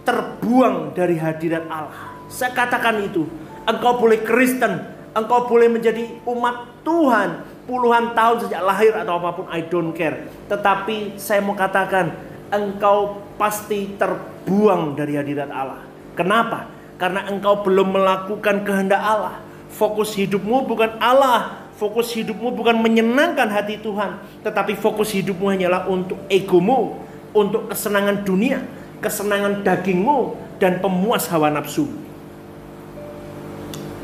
terbuang 0.06 0.98
dari 0.98 1.18
hadirat 1.18 1.66
Allah. 1.70 2.18
Saya 2.30 2.54
katakan 2.54 3.02
itu. 3.06 3.26
Engkau 3.70 4.02
boleh 4.02 4.26
Kristen, 4.26 4.82
engkau 5.14 5.46
boleh 5.46 5.70
menjadi 5.70 6.02
umat 6.26 6.82
Tuhan 6.82 7.46
puluhan 7.70 8.18
tahun 8.18 8.50
sejak 8.50 8.66
lahir 8.66 8.98
atau 8.98 9.22
apa 9.22 9.30
pun 9.38 9.46
I 9.54 9.62
don't 9.70 9.94
care. 9.94 10.26
Tetapi 10.50 11.22
saya 11.22 11.46
mau 11.46 11.54
katakan 11.54 12.10
engkau 12.50 13.22
pasti 13.38 13.94
terbuang 13.94 14.98
dari 14.98 15.14
hadirat 15.14 15.54
Allah. 15.54 15.86
Kenapa? 16.18 16.66
Karena 16.98 17.30
engkau 17.30 17.62
belum 17.62 17.94
melakukan 17.94 18.66
kehendak 18.66 18.98
Allah. 18.98 19.38
Fokus 19.70 20.18
hidupmu 20.18 20.66
bukan 20.66 20.98
Allah, 20.98 21.70
fokus 21.78 22.10
hidupmu 22.18 22.50
bukan 22.58 22.82
menyenangkan 22.82 23.46
hati 23.54 23.78
Tuhan, 23.78 24.18
tetapi 24.42 24.74
fokus 24.74 25.14
hidupmu 25.14 25.46
hanyalah 25.46 25.86
untuk 25.86 26.18
egomu, 26.26 26.98
untuk 27.32 27.70
kesenangan 27.70 28.26
dunia, 28.26 28.66
kesenangan 28.98 29.62
dagingmu, 29.62 30.34
dan 30.58 30.82
pemuas 30.82 31.30
hawa 31.30 31.54
nafsu. 31.54 31.88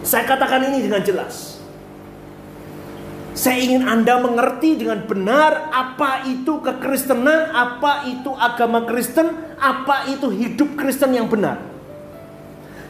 Saya 0.05 0.23
katakan 0.23 0.69
ini 0.69 0.85
dengan 0.85 1.01
jelas. 1.01 1.54
Saya 3.35 3.59
ingin 3.59 3.83
Anda 3.83 4.15
mengerti 4.23 4.79
dengan 4.79 5.03
benar 5.03 5.67
apa 5.67 6.23
itu 6.23 6.63
kekristenan, 6.63 7.51
apa 7.51 8.07
itu 8.07 8.31
agama 8.31 8.87
Kristen, 8.87 9.27
apa 9.59 10.07
itu 10.07 10.31
hidup 10.31 10.79
Kristen 10.79 11.11
yang 11.11 11.27
benar. 11.27 11.59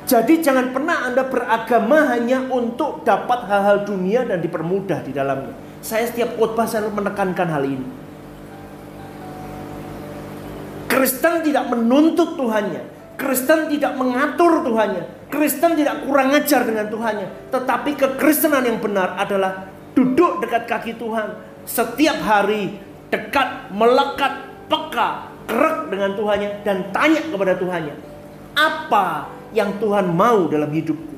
Jadi 0.06 0.46
jangan 0.46 0.70
pernah 0.70 1.10
Anda 1.10 1.26
beragama 1.26 2.14
hanya 2.14 2.46
untuk 2.46 3.02
dapat 3.02 3.50
hal-hal 3.50 3.90
dunia 3.90 4.22
dan 4.22 4.38
dipermudah 4.38 5.02
di 5.02 5.18
dalamnya. 5.18 5.58
Saya 5.82 6.06
setiap 6.06 6.38
khotbah 6.38 6.70
selalu 6.70 6.94
menekankan 7.02 7.50
hal 7.50 7.66
ini. 7.66 7.88
Kristen 10.86 11.42
tidak 11.42 11.74
menuntut 11.74 12.38
Tuhannya. 12.38 12.86
Kristen 13.18 13.66
tidak 13.74 13.98
mengatur 13.98 14.62
Tuhannya. 14.62 15.26
Kristen 15.34 15.74
tidak 15.74 16.06
kurang 16.06 16.38
ajar 16.38 16.62
dengan 16.70 16.86
Tuhannya. 16.86 17.50
Tetapi 17.50 17.92
kekristenan 17.98 18.62
yang 18.62 18.78
benar 18.78 19.18
adalah 19.18 19.75
duduk 19.96 20.44
dekat 20.44 20.68
kaki 20.68 20.94
Tuhan. 21.00 21.40
Setiap 21.66 22.22
hari 22.22 22.78
dekat, 23.10 23.74
melekat, 23.74 24.46
peka, 24.70 25.32
kerak 25.50 25.90
dengan 25.90 26.14
Tuhannya. 26.14 26.50
Dan 26.62 26.94
tanya 26.94 27.24
kepada 27.26 27.58
Tuhannya. 27.58 27.96
Apa 28.54 29.32
yang 29.56 29.80
Tuhan 29.82 30.14
mau 30.14 30.46
dalam 30.52 30.70
hidupku? 30.70 31.16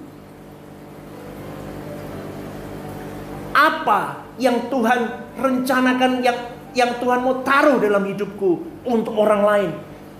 Apa 3.58 4.22
yang 4.38 4.70
Tuhan 4.70 5.00
rencanakan 5.42 6.22
yang 6.22 6.38
yang 6.78 7.02
Tuhan 7.02 7.26
mau 7.26 7.42
taruh 7.42 7.82
dalam 7.82 8.06
hidupku 8.06 8.86
untuk 8.86 9.18
orang 9.18 9.42
lain? 9.42 9.72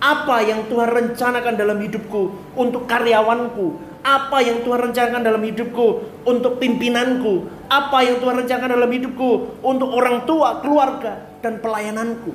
Apa 0.02 0.42
yang 0.42 0.66
Tuhan 0.66 0.90
rencanakan 0.90 1.54
dalam 1.54 1.78
hidupku 1.78 2.54
untuk 2.58 2.90
karyawanku? 2.90 3.87
Apa 4.02 4.40
yang 4.40 4.62
Tuhan 4.62 4.90
rencanakan 4.90 5.22
dalam 5.22 5.42
hidupku 5.42 5.86
untuk 6.24 6.62
pimpinanku? 6.62 7.50
Apa 7.68 8.06
yang 8.06 8.22
Tuhan 8.22 8.44
rencanakan 8.44 8.70
dalam 8.78 8.90
hidupku 8.90 9.60
untuk 9.60 9.88
orang 9.92 10.24
tua, 10.24 10.62
keluarga, 10.64 11.38
dan 11.44 11.60
pelayananku? 11.60 12.32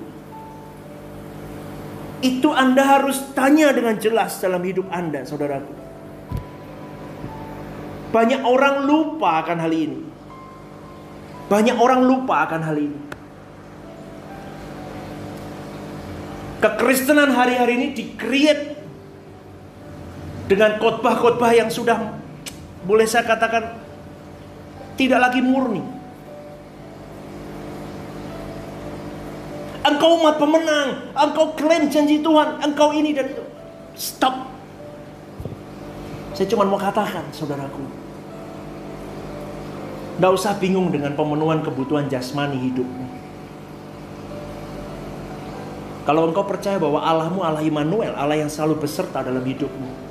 Itu 2.24 2.56
Anda 2.56 2.88
harus 2.88 3.20
tanya 3.36 3.76
dengan 3.76 4.00
jelas 4.00 4.40
dalam 4.40 4.64
hidup 4.64 4.88
Anda, 4.88 5.28
saudaraku. 5.28 5.74
Banyak 8.14 8.46
orang 8.46 8.86
lupa 8.86 9.42
akan 9.42 9.58
hal 9.58 9.74
ini. 9.74 10.00
Banyak 11.50 11.76
orang 11.76 12.06
lupa 12.06 12.46
akan 12.46 12.62
hal 12.62 12.78
ini. 12.78 13.00
Kekristenan 16.64 17.34
hari-hari 17.36 17.76
ini 17.76 17.88
di-create 17.92 18.73
dengan 20.48 20.76
khotbah-khotbah 20.80 21.52
yang 21.56 21.72
sudah 21.72 22.20
boleh 22.84 23.08
saya 23.08 23.24
katakan 23.24 23.80
tidak 25.00 25.20
lagi 25.20 25.40
murni. 25.40 25.82
Engkau 29.84 30.24
umat 30.24 30.40
pemenang, 30.40 31.12
engkau 31.12 31.60
klaim 31.60 31.92
janji 31.92 32.24
Tuhan, 32.24 32.64
engkau 32.64 32.96
ini 32.96 33.12
dan 33.12 33.28
itu. 33.28 33.44
Stop. 34.00 34.48
Saya 36.34 36.48
cuma 36.48 36.64
mau 36.64 36.80
katakan, 36.80 37.28
saudaraku. 37.36 37.84
Tidak 40.16 40.32
usah 40.32 40.56
bingung 40.56 40.88
dengan 40.88 41.12
pemenuhan 41.20 41.60
kebutuhan 41.60 42.08
jasmani 42.08 42.64
hidupmu. 42.64 43.06
Kalau 46.04 46.32
engkau 46.32 46.48
percaya 46.48 46.80
bahwa 46.80 47.04
Allahmu 47.04 47.44
Allah 47.44 47.64
Immanuel, 47.64 48.16
Allah 48.16 48.40
yang 48.40 48.52
selalu 48.52 48.88
beserta 48.88 49.20
dalam 49.20 49.44
hidupmu. 49.44 50.03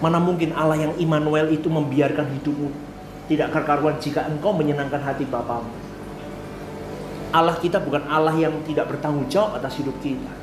Mana 0.00 0.16
mungkin 0.16 0.56
Allah 0.56 0.80
yang 0.88 0.92
Immanuel 0.96 1.52
itu 1.52 1.68
membiarkan 1.68 2.40
hidupmu 2.40 2.90
tidak 3.30 3.54
kekaruan 3.54 3.94
jika 4.02 4.26
engkau 4.26 4.50
menyenangkan 4.50 4.98
hati 4.98 5.22
Bapamu. 5.22 5.70
Allah 7.30 7.54
kita 7.62 7.78
bukan 7.78 8.02
Allah 8.10 8.34
yang 8.34 8.58
tidak 8.66 8.90
bertanggung 8.90 9.30
jawab 9.30 9.62
atas 9.62 9.78
hidup 9.78 9.94
kita. 10.02 10.34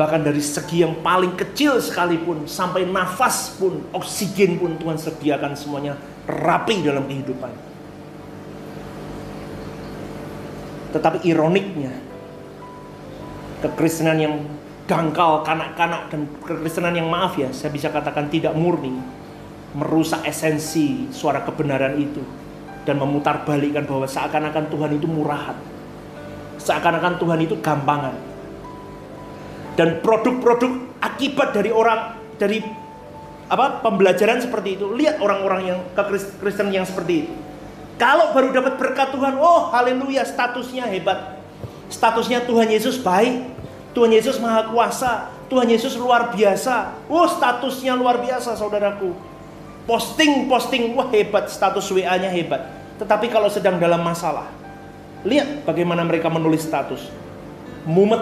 Bahkan 0.00 0.24
dari 0.24 0.40
segi 0.40 0.80
yang 0.80 1.04
paling 1.04 1.36
kecil 1.36 1.76
sekalipun 1.84 2.48
sampai 2.48 2.88
nafas 2.88 3.52
pun, 3.60 3.84
oksigen 3.92 4.56
pun 4.56 4.80
Tuhan 4.80 4.96
sediakan 4.96 5.52
semuanya 5.52 6.00
rapi 6.24 6.80
dalam 6.80 7.04
kehidupan. 7.04 7.52
Tetapi 10.96 11.28
ironiknya, 11.28 11.92
kekristenan 13.60 14.16
yang 14.16 14.34
dangkal, 14.88 15.44
kanak-kanak 15.44 16.08
dan 16.08 16.24
kekristenan 16.40 16.96
yang 16.96 17.12
maaf 17.12 17.36
ya, 17.36 17.52
saya 17.52 17.68
bisa 17.68 17.92
katakan 17.92 18.32
tidak 18.32 18.56
murni, 18.56 18.96
merusak 19.76 20.24
esensi 20.24 21.12
suara 21.12 21.44
kebenaran 21.44 22.00
itu 22.00 22.24
dan 22.88 22.96
memutarbalikkan 22.96 23.84
bahwa 23.84 24.08
seakan-akan 24.08 24.64
Tuhan 24.72 24.90
itu 24.96 25.04
murahan. 25.04 25.54
Seakan-akan 26.56 27.20
Tuhan 27.20 27.38
itu 27.44 27.60
gampangan. 27.60 28.16
Dan 29.76 30.00
produk-produk 30.00 30.98
akibat 30.98 31.54
dari 31.54 31.70
orang 31.70 32.16
dari 32.40 32.64
apa 33.46 33.84
pembelajaran 33.84 34.40
seperti 34.40 34.80
itu. 34.80 34.88
Lihat 34.96 35.20
orang-orang 35.20 35.60
yang 35.68 35.78
Kristen 36.40 36.72
yang 36.72 36.88
seperti 36.88 37.28
itu. 37.28 37.32
Kalau 38.00 38.32
baru 38.32 38.56
dapat 38.56 38.80
berkat 38.80 39.10
Tuhan, 39.12 39.36
oh 39.36 39.68
haleluya, 39.74 40.24
statusnya 40.24 40.88
hebat. 40.88 41.38
Statusnya 41.92 42.46
Tuhan 42.48 42.72
Yesus 42.72 42.96
baik. 42.98 43.57
Tuhan 43.96 44.12
Yesus 44.12 44.36
maha 44.40 44.68
kuasa. 44.68 45.32
Tuhan 45.48 45.68
Yesus 45.68 45.96
luar 45.96 46.32
biasa. 46.32 46.92
Oh 47.08 47.24
statusnya 47.24 47.96
luar 47.96 48.20
biasa 48.20 48.52
saudaraku. 48.54 49.16
Posting-posting, 49.88 50.92
wah 50.92 51.08
hebat, 51.08 51.48
status 51.48 51.88
WA-nya 51.88 52.28
hebat. 52.28 52.68
Tetapi 53.00 53.32
kalau 53.32 53.48
sedang 53.48 53.80
dalam 53.80 54.04
masalah, 54.04 54.52
lihat 55.24 55.64
bagaimana 55.64 56.04
mereka 56.04 56.28
menulis 56.28 56.68
status. 56.68 57.08
Mumet, 57.88 58.20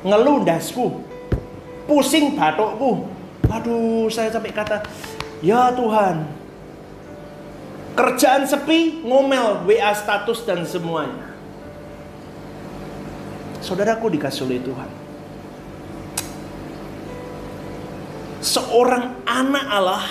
ngeluh 0.00 0.40
dasku, 0.40 1.04
pusing 1.84 2.32
batukku. 2.32 3.04
Aduh, 3.52 4.08
saya 4.08 4.32
sampai 4.32 4.56
kata, 4.56 4.80
ya 5.44 5.68
Tuhan, 5.76 6.24
kerjaan 7.92 8.48
sepi, 8.48 9.04
ngomel, 9.04 9.68
WA 9.68 9.92
status 9.92 10.48
dan 10.48 10.64
semuanya. 10.64 11.31
Saudaraku 13.62 14.10
dikasih 14.10 14.44
oleh 14.44 14.58
Tuhan. 14.60 14.90
Seorang 18.42 19.22
anak 19.22 19.66
Allah 19.70 20.04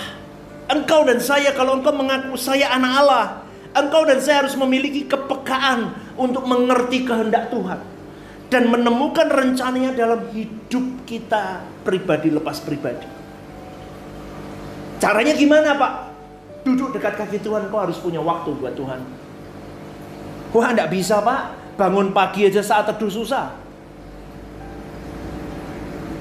Engkau 0.72 1.04
dan 1.04 1.20
saya 1.20 1.52
kalau 1.52 1.76
engkau 1.76 1.92
mengaku 1.92 2.32
saya 2.40 2.72
anak 2.72 2.92
Allah, 3.04 3.26
engkau 3.76 4.08
dan 4.08 4.24
saya 4.24 4.46
harus 4.46 4.56
memiliki 4.56 5.04
kepekaan 5.04 5.92
untuk 6.16 6.48
mengerti 6.48 7.04
kehendak 7.04 7.52
Tuhan 7.52 7.76
dan 8.48 8.72
menemukan 8.72 9.28
rencananya 9.28 9.92
dalam 9.92 10.32
hidup 10.32 11.04
kita 11.04 11.60
pribadi 11.84 12.32
lepas 12.32 12.64
pribadi. 12.64 13.04
Caranya 14.96 15.36
gimana, 15.36 15.76
Pak? 15.76 15.92
Duduk 16.64 16.96
dekat 16.96 17.20
kaki 17.20 17.42
Tuhan, 17.44 17.68
kau 17.68 17.82
harus 17.82 17.98
punya 18.00 18.22
waktu 18.22 18.54
buat 18.56 18.72
Tuhan. 18.72 19.00
Wah, 20.56 20.68
enggak 20.72 20.88
bisa, 20.88 21.20
Pak. 21.20 21.61
Bangun 21.82 22.14
pagi 22.14 22.46
aja 22.46 22.62
saat 22.62 22.86
teduh 22.86 23.10
susah. 23.10 23.58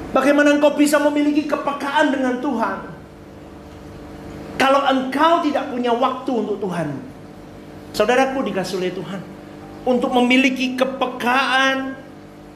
Bagaimana 0.10 0.58
engkau 0.58 0.74
bisa 0.74 0.98
memiliki 0.98 1.46
kepekaan 1.46 2.10
dengan 2.10 2.42
Tuhan? 2.42 2.90
Kalau 4.58 4.82
engkau 4.90 5.46
tidak 5.46 5.70
punya 5.70 5.94
waktu 5.94 6.32
untuk 6.34 6.58
Tuhan, 6.66 6.98
saudaraku 7.94 8.42
dikasih 8.50 8.82
oleh 8.82 8.90
Tuhan 8.90 9.22
untuk 9.86 10.10
memiliki 10.18 10.74
kepekaan, 10.74 11.94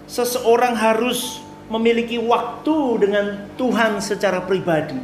seseorang 0.09 0.73
harus 0.73 1.45
memiliki 1.69 2.17
waktu 2.17 3.05
dengan 3.05 3.53
Tuhan 3.53 4.01
secara 4.01 4.41
pribadi. 4.41 4.97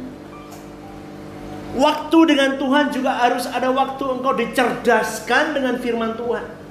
Waktu 1.78 2.18
dengan 2.34 2.58
Tuhan 2.58 2.90
juga 2.90 3.14
harus 3.14 3.46
ada 3.46 3.70
waktu 3.70 4.02
engkau 4.10 4.34
dicerdaskan 4.34 5.54
dengan 5.54 5.78
firman 5.78 6.18
Tuhan. 6.18 6.61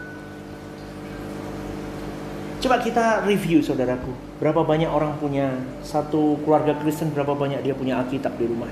Coba 2.61 2.77
kita 2.77 3.25
review 3.25 3.65
saudaraku. 3.65 4.13
Berapa 4.37 4.61
banyak 4.61 4.85
orang 4.85 5.17
punya 5.17 5.57
satu 5.81 6.37
keluarga 6.45 6.77
Kristen, 6.77 7.09
berapa 7.09 7.33
banyak 7.33 7.65
dia 7.65 7.73
punya 7.73 7.97
Alkitab 7.97 8.37
di 8.37 8.45
rumah? 8.45 8.69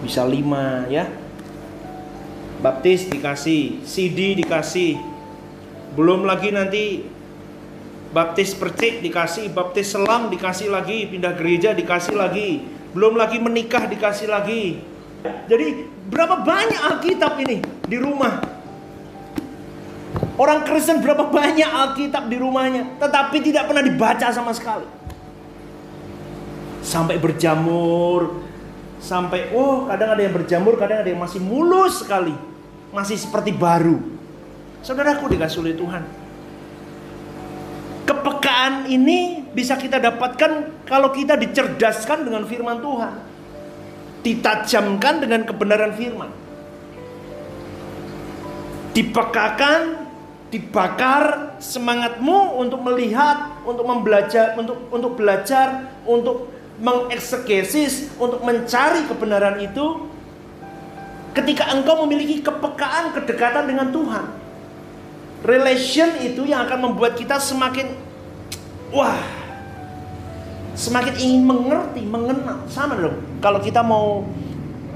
Bisa 0.00 0.24
lima 0.24 0.88
ya? 0.88 1.04
Baptis 2.64 3.04
dikasih 3.04 3.84
CD 3.84 4.32
dikasih. 4.40 4.96
Belum 5.92 6.24
lagi 6.24 6.56
nanti 6.56 7.04
baptis 8.08 8.56
percik 8.56 9.04
dikasih 9.04 9.52
baptis 9.52 9.92
selam 9.92 10.32
dikasih 10.32 10.72
lagi 10.72 11.04
pindah 11.04 11.36
gereja 11.36 11.76
dikasih 11.76 12.16
lagi. 12.16 12.64
Belum 12.96 13.12
lagi 13.12 13.36
menikah 13.36 13.84
dikasih 13.84 14.32
lagi. 14.32 14.80
Jadi 15.52 15.84
berapa 16.08 16.40
banyak 16.40 16.80
Alkitab 16.80 17.36
ini 17.44 17.60
di 17.84 18.00
rumah 18.00 18.57
orang 20.38 20.64
Kristen 20.64 21.02
berapa 21.02 21.28
banyak 21.28 21.66
Alkitab 21.66 22.30
di 22.30 22.38
rumahnya 22.38 22.96
tetapi 23.02 23.42
tidak 23.42 23.68
pernah 23.68 23.84
dibaca 23.84 24.26
sama 24.32 24.54
sekali 24.54 24.86
sampai 26.80 27.18
berjamur 27.20 28.48
sampai 28.98 29.54
oh 29.54 29.86
kadang 29.86 30.14
ada 30.14 30.22
yang 30.22 30.34
berjamur, 30.34 30.74
kadang 30.76 31.02
ada 31.02 31.08
yang 31.08 31.22
masih 31.22 31.38
mulus 31.38 32.02
sekali, 32.02 32.34
masih 32.90 33.16
seperti 33.16 33.54
baru. 33.54 33.98
Saudaraku 34.82 35.30
dikasih 35.30 35.58
oleh 35.62 35.74
Tuhan. 35.74 36.02
Kepekaan 38.06 38.88
ini 38.90 39.42
bisa 39.52 39.78
kita 39.78 40.02
dapatkan 40.02 40.84
kalau 40.86 41.12
kita 41.14 41.38
dicerdaskan 41.38 42.26
dengan 42.26 42.42
firman 42.46 42.78
Tuhan. 42.82 43.14
Ditajamkan 44.22 45.14
dengan 45.22 45.46
kebenaran 45.46 45.92
firman. 45.94 46.30
Dipekakan, 48.96 50.07
dibakar 50.48 51.56
semangatmu 51.60 52.56
untuk 52.56 52.80
melihat, 52.80 53.60
untuk 53.68 53.84
membelajar, 53.84 54.56
untuk 54.56 54.88
untuk 54.88 55.12
belajar, 55.16 55.92
untuk 56.08 56.48
mengeksegesis, 56.80 58.08
untuk 58.16 58.40
mencari 58.40 59.04
kebenaran 59.04 59.60
itu 59.60 60.08
ketika 61.36 61.68
engkau 61.74 62.06
memiliki 62.06 62.40
kepekaan 62.40 63.12
kedekatan 63.12 63.68
dengan 63.68 63.92
Tuhan. 63.92 64.24
Relation 65.44 66.18
itu 66.24 66.48
yang 66.48 66.66
akan 66.66 66.90
membuat 66.90 67.14
kita 67.14 67.38
semakin 67.38 67.94
wah 68.90 69.20
semakin 70.78 71.14
ingin 71.18 71.42
mengerti, 71.44 72.02
mengenal. 72.06 72.64
Sama 72.70 72.94
dong. 72.98 73.18
Kalau 73.42 73.58
kita 73.58 73.82
mau 73.82 74.24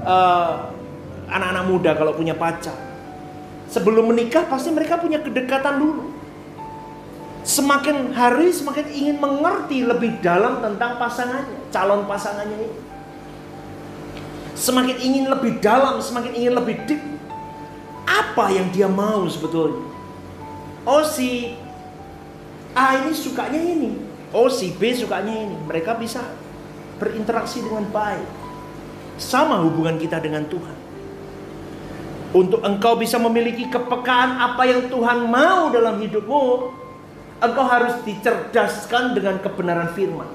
anak 0.03 0.73
anak-anak 1.31 1.65
muda 1.67 1.91
kalau 1.95 2.13
punya 2.15 2.35
pacar, 2.35 2.75
sebelum 3.73 4.12
menikah 4.12 4.45
pasti 4.45 4.68
mereka 4.68 5.01
punya 5.01 5.25
kedekatan 5.25 5.81
dulu 5.81 6.12
semakin 7.43 8.14
hari 8.14 8.55
semakin 8.55 8.87
ingin 8.95 9.16
mengerti 9.18 9.83
lebih 9.83 10.23
dalam 10.23 10.62
tentang 10.62 10.97
pasangannya, 10.99 11.59
calon 11.75 12.07
pasangannya 12.07 12.59
ini. 12.70 12.79
Semakin 14.55 14.97
ingin 15.03 15.25
lebih 15.27 15.59
dalam, 15.59 15.99
semakin 15.99 16.33
ingin 16.39 16.55
lebih 16.55 16.77
deep. 16.87 17.03
Apa 18.07 18.51
yang 18.55 18.70
dia 18.70 18.87
mau 18.87 19.27
sebetulnya? 19.27 19.83
Oh 20.87 21.03
si 21.03 21.55
A 22.75 23.03
ini 23.03 23.14
sukanya 23.14 23.59
ini, 23.59 23.99
oh 24.31 24.47
si 24.47 24.70
B 24.75 24.95
sukanya 24.95 25.35
ini. 25.35 25.57
Mereka 25.66 25.99
bisa 25.99 26.23
berinteraksi 27.03 27.62
dengan 27.62 27.91
baik. 27.91 28.27
Sama 29.18 29.62
hubungan 29.66 29.99
kita 29.99 30.23
dengan 30.23 30.47
Tuhan. 30.47 30.82
Untuk 32.33 32.64
engkau 32.64 32.97
bisa 32.97 33.20
memiliki 33.20 33.68
kepekaan 33.68 34.41
apa 34.41 34.64
yang 34.64 34.89
Tuhan 34.89 35.28
mau 35.28 35.68
dalam 35.68 36.01
hidupmu, 36.01 36.45
engkau 37.45 37.66
harus 37.68 37.93
dicerdaskan 38.09 39.12
dengan 39.12 39.37
kebenaran 39.37 39.93
firman. 39.93 40.28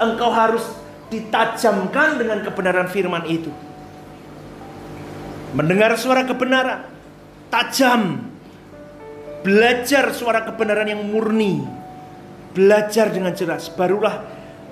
Engkau 0.00 0.32
harus 0.32 0.64
ditajamkan 1.12 2.16
dengan 2.16 2.40
kebenaran 2.40 2.88
firman 2.88 3.28
itu. 3.28 3.52
Mendengar 5.52 6.00
suara 6.00 6.24
kebenaran, 6.24 6.88
tajam. 7.52 8.32
Belajar 9.44 10.16
suara 10.16 10.48
kebenaran 10.48 10.88
yang 10.88 11.04
murni. 11.04 11.60
Belajar 12.56 13.12
dengan 13.12 13.36
jelas, 13.36 13.68
barulah 13.68 14.24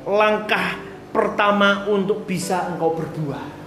langkah 0.09 0.81
pertama 1.13 1.85
untuk 1.93 2.25
bisa 2.25 2.73
engkau 2.73 2.97
berbuah. 2.97 3.62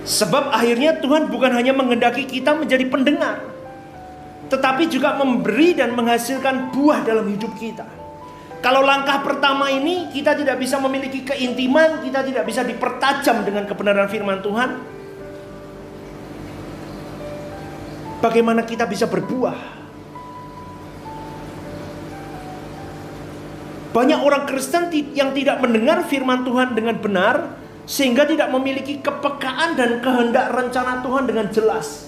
Sebab 0.00 0.48
akhirnya 0.50 0.96
Tuhan 0.98 1.28
bukan 1.28 1.52
hanya 1.52 1.76
menghendaki 1.76 2.24
kita 2.24 2.56
menjadi 2.56 2.88
pendengar, 2.88 3.44
tetapi 4.48 4.88
juga 4.88 5.14
memberi 5.20 5.76
dan 5.76 5.92
menghasilkan 5.92 6.72
buah 6.72 7.04
dalam 7.04 7.28
hidup 7.28 7.52
kita. 7.60 7.84
Kalau 8.60 8.84
langkah 8.84 9.24
pertama 9.24 9.72
ini 9.72 10.12
kita 10.12 10.36
tidak 10.36 10.60
bisa 10.60 10.76
memiliki 10.80 11.24
keintiman, 11.24 12.04
kita 12.04 12.20
tidak 12.20 12.44
bisa 12.44 12.60
dipertajam 12.60 13.44
dengan 13.44 13.64
kebenaran 13.64 14.08
firman 14.08 14.44
Tuhan. 14.44 14.70
Bagaimana 18.20 18.68
kita 18.68 18.84
bisa 18.84 19.08
berbuah? 19.08 19.80
Banyak 23.96 24.20
orang 24.22 24.44
Kristen 24.44 24.92
yang 25.16 25.32
tidak 25.32 25.58
mendengar 25.64 26.04
firman 26.04 26.44
Tuhan 26.44 26.76
dengan 26.76 27.00
benar, 27.00 27.58
sehingga 27.90 28.22
tidak 28.22 28.54
memiliki 28.54 29.02
kepekaan 29.02 29.74
dan 29.74 29.98
kehendak 29.98 30.54
rencana 30.54 31.02
Tuhan 31.02 31.26
dengan 31.26 31.50
jelas. 31.50 32.06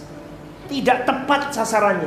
Tidak 0.71 1.03
tepat 1.03 1.51
sasarannya. 1.51 2.07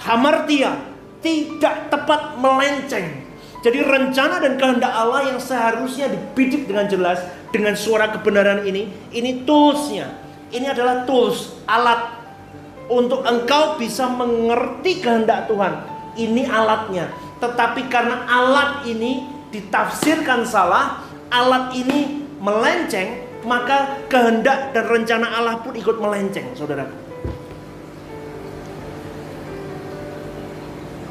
Hamartia 0.00 0.80
tidak 1.20 1.92
tepat 1.92 2.40
melenceng. 2.40 3.28
Jadi 3.60 3.84
rencana 3.84 4.40
dan 4.40 4.56
kehendak 4.56 4.88
Allah 4.88 5.28
yang 5.28 5.36
seharusnya 5.36 6.08
dibidik 6.08 6.64
dengan 6.64 6.88
jelas 6.88 7.20
dengan 7.52 7.76
suara 7.76 8.08
kebenaran 8.08 8.64
ini, 8.64 8.88
ini 9.12 9.44
toolsnya. 9.44 10.16
Ini 10.48 10.72
adalah 10.72 11.04
tools, 11.04 11.60
alat 11.68 12.16
untuk 12.88 13.20
engkau 13.28 13.76
bisa 13.76 14.08
mengerti 14.08 15.04
kehendak 15.04 15.44
Tuhan. 15.44 15.76
Ini 16.16 16.48
alatnya. 16.48 17.12
Tetapi 17.36 17.84
karena 17.92 18.24
alat 18.24 18.88
ini 18.88 19.28
ditafsirkan 19.52 20.48
salah, 20.48 21.04
alat 21.28 21.76
ini 21.76 22.19
melenceng, 22.40 23.20
maka 23.44 24.00
kehendak 24.08 24.72
dan 24.72 24.84
rencana 24.88 25.28
Allah 25.36 25.60
pun 25.60 25.76
ikut 25.76 25.96
melenceng, 26.00 26.56
saudara. 26.56 26.88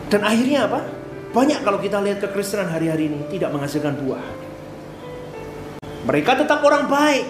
Dan 0.10 0.26
akhirnya 0.26 0.66
apa? 0.66 0.82
Banyak 1.30 1.62
kalau 1.62 1.78
kita 1.78 2.02
lihat 2.02 2.18
kekristenan 2.26 2.74
hari-hari 2.74 3.14
ini 3.14 3.30
tidak 3.30 3.54
menghasilkan 3.54 3.94
buah. 4.02 4.26
Mereka 6.10 6.42
tetap 6.42 6.66
orang 6.66 6.90
baik. 6.90 7.26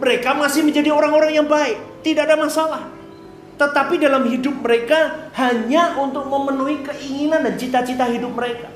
Mereka 0.00 0.32
masih 0.32 0.64
menjadi 0.64 0.88
orang-orang 0.88 1.36
yang 1.36 1.44
baik. 1.44 1.76
Tidak 2.00 2.24
ada 2.24 2.40
masalah. 2.40 2.88
Tetapi 3.60 4.00
dalam 4.00 4.24
hidup 4.32 4.64
mereka 4.64 5.28
hanya 5.36 6.00
untuk 6.00 6.24
memenuhi 6.24 6.80
keinginan 6.80 7.44
dan 7.44 7.60
cita-cita 7.60 8.08
hidup 8.08 8.32
mereka. 8.32 8.72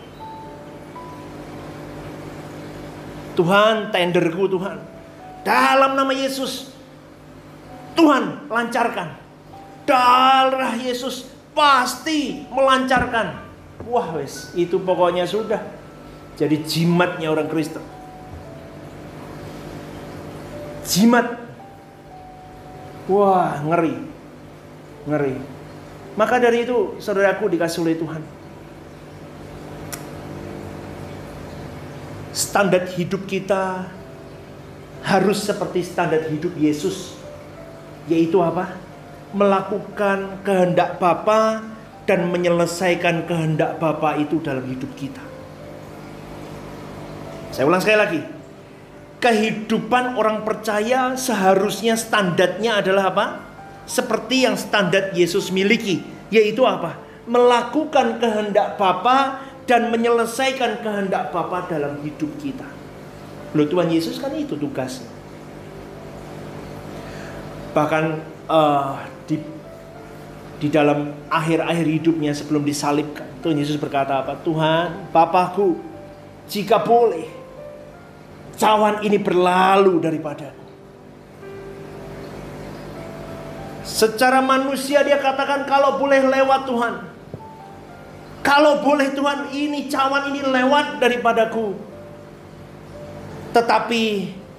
Tuhan 3.40 3.88
tenderku 3.88 4.52
Tuhan. 4.52 4.76
Dalam 5.40 5.96
nama 5.96 6.12
Yesus. 6.12 6.68
Tuhan 7.96 8.52
lancarkan. 8.52 9.16
Darah 9.88 10.76
Yesus 10.76 11.24
pasti 11.56 12.44
melancarkan. 12.52 13.40
Wah 13.88 14.12
wes, 14.20 14.52
itu 14.52 14.76
pokoknya 14.76 15.24
sudah. 15.24 15.64
Jadi 16.36 16.60
jimatnya 16.68 17.32
orang 17.32 17.48
Kristen. 17.48 17.80
Jimat. 20.84 21.40
Wah, 23.08 23.56
ngeri. 23.64 23.96
Ngeri. 25.08 25.36
Maka 26.14 26.36
dari 26.36 26.68
itu, 26.68 27.00
saudaraku 27.00 27.48
dikasih 27.48 27.88
oleh 27.88 27.96
Tuhan 27.96 28.39
standar 32.30 32.86
hidup 32.94 33.26
kita 33.26 33.90
harus 35.02 35.42
seperti 35.42 35.82
standar 35.82 36.26
hidup 36.30 36.54
Yesus 36.54 37.16
yaitu 38.06 38.40
apa? 38.42 38.90
melakukan 39.30 40.42
kehendak 40.42 40.98
Bapa 40.98 41.62
dan 42.02 42.26
menyelesaikan 42.34 43.30
kehendak 43.30 43.78
Bapa 43.78 44.18
itu 44.18 44.42
dalam 44.42 44.66
hidup 44.66 44.90
kita. 44.98 45.22
Saya 47.54 47.66
ulang 47.66 47.82
sekali 47.82 47.98
lagi. 47.98 48.22
Kehidupan 49.20 50.16
orang 50.16 50.42
percaya 50.42 51.14
seharusnya 51.14 51.94
standarnya 51.94 52.82
adalah 52.82 53.04
apa? 53.12 53.26
Seperti 53.86 54.48
yang 54.48 54.58
standar 54.58 55.12
Yesus 55.12 55.54
miliki, 55.54 56.02
yaitu 56.32 56.66
apa? 56.66 56.96
Melakukan 57.30 58.18
kehendak 58.18 58.80
Bapa 58.80 59.44
dan 59.70 59.86
menyelesaikan 59.94 60.82
kehendak 60.82 61.30
Bapa 61.30 61.70
dalam 61.70 62.02
hidup 62.02 62.26
kita. 62.42 62.66
Loh 63.54 63.70
Tuhan 63.70 63.86
Yesus 63.86 64.18
kan 64.18 64.34
itu 64.34 64.58
tugasnya. 64.58 65.06
Bahkan 67.70 68.04
uh, 68.50 68.98
di 69.30 69.38
di 70.58 70.66
dalam 70.66 71.14
akhir-akhir 71.30 71.86
hidupnya 71.86 72.34
sebelum 72.34 72.66
disalibkan, 72.66 73.30
Tuhan 73.46 73.62
Yesus 73.62 73.78
berkata 73.78 74.26
apa? 74.26 74.34
Tuhan, 74.42 75.14
Bapakku, 75.14 75.78
jika 76.50 76.82
boleh, 76.82 77.30
cawan 78.58 79.06
ini 79.06 79.22
berlalu 79.22 80.02
daripadaku. 80.02 80.66
Secara 83.86 84.42
manusia 84.42 85.06
dia 85.06 85.22
katakan 85.22 85.62
kalau 85.70 85.94
boleh 85.96 86.26
lewat 86.26 86.66
Tuhan, 86.66 86.94
kalau 88.40 88.80
boleh 88.80 89.12
Tuhan 89.12 89.52
ini 89.52 89.86
cawan 89.92 90.32
ini 90.32 90.40
lewat 90.40 90.96
daripadaku. 90.96 91.76
Tetapi 93.50 94.04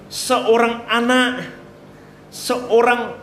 seorang 0.06 0.86
anak, 0.86 1.48
seorang 2.30 3.16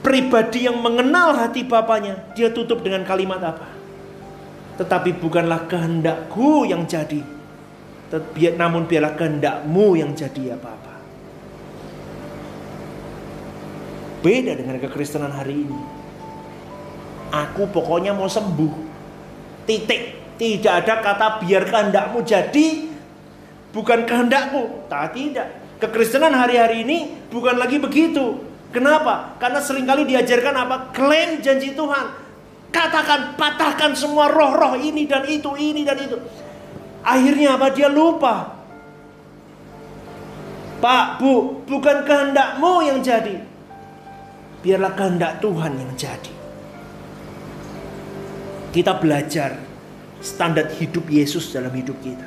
pribadi 0.00 0.64
yang 0.64 0.80
mengenal 0.80 1.36
hati 1.36 1.66
bapaknya, 1.66 2.32
dia 2.32 2.48
tutup 2.48 2.80
dengan 2.80 3.04
kalimat 3.04 3.42
apa? 3.42 3.68
Tetapi 4.80 5.12
bukanlah 5.20 5.68
kehendakku 5.68 6.64
yang 6.64 6.88
jadi, 6.88 7.20
namun 8.56 8.88
biarlah 8.88 9.12
kehendakmu 9.18 10.00
yang 10.00 10.16
jadi 10.16 10.54
ya 10.54 10.56
Bapak. 10.56 10.98
Beda 14.24 14.56
dengan 14.56 14.80
kekristenan 14.80 15.32
hari 15.32 15.68
ini. 15.68 15.80
Aku 17.30 17.68
pokoknya 17.68 18.16
mau 18.16 18.28
sembuh. 18.28 18.89
Titik. 19.70 20.02
Tidak 20.34 20.72
ada 20.82 20.98
kata 20.98 21.38
biar 21.46 21.62
kehendakmu 21.70 22.26
jadi 22.26 22.90
bukan 23.70 24.02
kehendakku. 24.02 24.90
Tak 24.90 25.14
tidak. 25.14 25.46
Kekristenan 25.78 26.34
hari-hari 26.34 26.82
ini 26.82 27.14
bukan 27.30 27.54
lagi 27.54 27.78
begitu. 27.78 28.42
Kenapa? 28.74 29.38
Karena 29.38 29.62
sering 29.62 29.86
kali 29.86 30.10
diajarkan 30.10 30.54
apa? 30.66 30.76
Klaim 30.90 31.38
janji 31.38 31.70
Tuhan. 31.78 32.06
Katakan, 32.70 33.34
patahkan 33.34 33.94
semua 33.94 34.30
roh-roh 34.30 34.78
ini 34.78 35.06
dan 35.06 35.26
itu, 35.26 35.54
ini 35.58 35.82
dan 35.82 35.98
itu. 35.98 36.18
Akhirnya 37.02 37.58
apa? 37.58 37.70
Dia 37.74 37.90
lupa. 37.90 38.58
Pak, 40.80 41.06
Bu, 41.20 41.62
bukan 41.66 42.06
kehendakmu 42.06 42.72
yang 42.86 42.98
jadi. 43.02 43.42
Biarlah 44.62 44.92
kehendak 44.94 45.42
Tuhan 45.42 45.76
yang 45.78 45.92
jadi 45.98 46.39
kita 48.70 48.94
belajar 48.98 49.58
standar 50.22 50.70
hidup 50.78 51.06
Yesus 51.10 51.50
dalam 51.50 51.74
hidup 51.74 51.98
kita. 52.02 52.26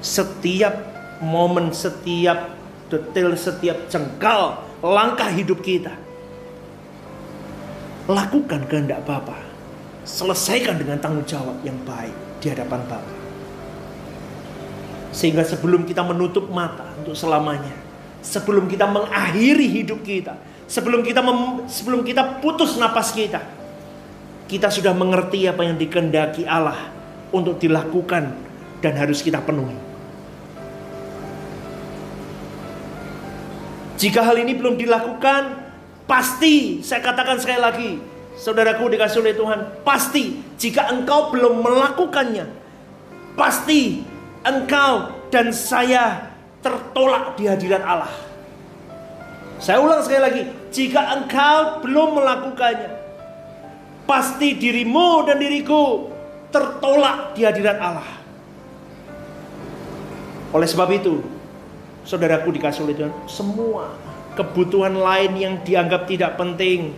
Setiap 0.00 0.72
momen, 1.20 1.74
setiap 1.76 2.56
detail, 2.88 3.36
setiap 3.36 3.90
jengkal 3.92 4.64
langkah 4.80 5.28
hidup 5.28 5.60
kita. 5.60 5.92
Lakukan 8.08 8.64
kehendak 8.66 9.04
Bapa. 9.04 9.36
Selesaikan 10.02 10.80
dengan 10.80 10.96
tanggung 10.98 11.28
jawab 11.28 11.60
yang 11.60 11.76
baik 11.84 12.40
di 12.40 12.48
hadapan 12.48 12.80
Bapa. 12.88 13.12
Sehingga 15.12 15.44
sebelum 15.44 15.84
kita 15.84 16.00
menutup 16.06 16.48
mata 16.48 16.88
untuk 16.96 17.12
selamanya, 17.12 17.74
sebelum 18.24 18.64
kita 18.70 18.88
mengakhiri 18.88 19.68
hidup 19.68 20.00
kita, 20.00 20.38
sebelum 20.70 21.04
kita 21.04 21.20
sebelum 21.68 22.00
kita 22.06 22.40
putus 22.40 22.78
napas 22.80 23.12
kita, 23.12 23.59
kita 24.50 24.66
sudah 24.66 24.90
mengerti 24.90 25.46
apa 25.46 25.62
yang 25.62 25.78
dikehendaki 25.78 26.42
Allah 26.42 26.90
untuk 27.30 27.62
dilakukan 27.62 28.34
dan 28.82 28.92
harus 28.98 29.22
kita 29.22 29.38
penuhi. 29.38 29.78
Jika 33.94 34.26
hal 34.26 34.42
ini 34.42 34.58
belum 34.58 34.74
dilakukan, 34.74 35.70
pasti 36.10 36.82
saya 36.82 36.98
katakan 36.98 37.38
sekali 37.38 37.60
lagi, 37.62 37.90
saudaraku 38.34 38.90
dikasih 38.90 39.22
oleh 39.22 39.38
Tuhan, 39.38 39.60
pasti 39.86 40.42
jika 40.58 40.90
engkau 40.90 41.30
belum 41.30 41.62
melakukannya, 41.62 42.50
pasti 43.38 44.02
engkau 44.42 45.14
dan 45.30 45.54
saya 45.54 46.26
tertolak 46.58 47.38
di 47.38 47.46
hadirat 47.46 47.86
Allah. 47.86 48.10
Saya 49.60 49.78
ulang 49.78 50.00
sekali 50.02 50.22
lagi, 50.24 50.42
jika 50.72 51.20
engkau 51.20 51.84
belum 51.84 52.18
melakukannya, 52.18 52.99
pasti 54.10 54.58
dirimu 54.58 55.22
dan 55.22 55.38
diriku 55.38 56.10
tertolak 56.50 57.38
di 57.38 57.46
hadirat 57.46 57.78
Allah. 57.78 58.10
Oleh 60.50 60.66
sebab 60.66 60.90
itu, 60.90 61.22
saudaraku 62.02 62.50
dikasih 62.50 62.82
oleh 62.90 62.98
Tuhan, 62.98 63.14
semua 63.30 63.94
kebutuhan 64.34 64.98
lain 64.98 65.32
yang 65.38 65.54
dianggap 65.62 66.10
tidak 66.10 66.34
penting, 66.34 66.90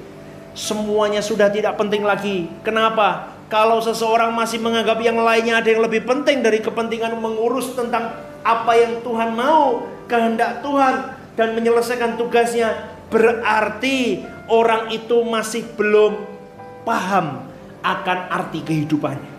semuanya 0.57 1.21
sudah 1.21 1.53
tidak 1.53 1.77
penting 1.77 2.01
lagi. 2.01 2.49
Kenapa? 2.65 3.29
Kalau 3.53 3.85
seseorang 3.85 4.33
masih 4.33 4.65
menganggap 4.65 4.97
yang 5.05 5.21
lainnya 5.21 5.61
ada 5.61 5.69
yang 5.69 5.85
lebih 5.85 6.09
penting 6.09 6.41
dari 6.41 6.65
kepentingan 6.65 7.13
mengurus 7.21 7.77
tentang 7.77 8.17
apa 8.41 8.73
yang 8.73 9.05
Tuhan 9.05 9.37
mau, 9.37 9.85
kehendak 10.09 10.65
Tuhan 10.65 11.13
dan 11.37 11.53
menyelesaikan 11.53 12.17
tugasnya, 12.17 12.89
berarti 13.13 14.25
orang 14.49 14.89
itu 14.97 15.21
masih 15.29 15.69
belum 15.77 16.32
paham 16.83 17.47
akan 17.83 18.19
arti 18.31 18.61
kehidupannya. 18.63 19.33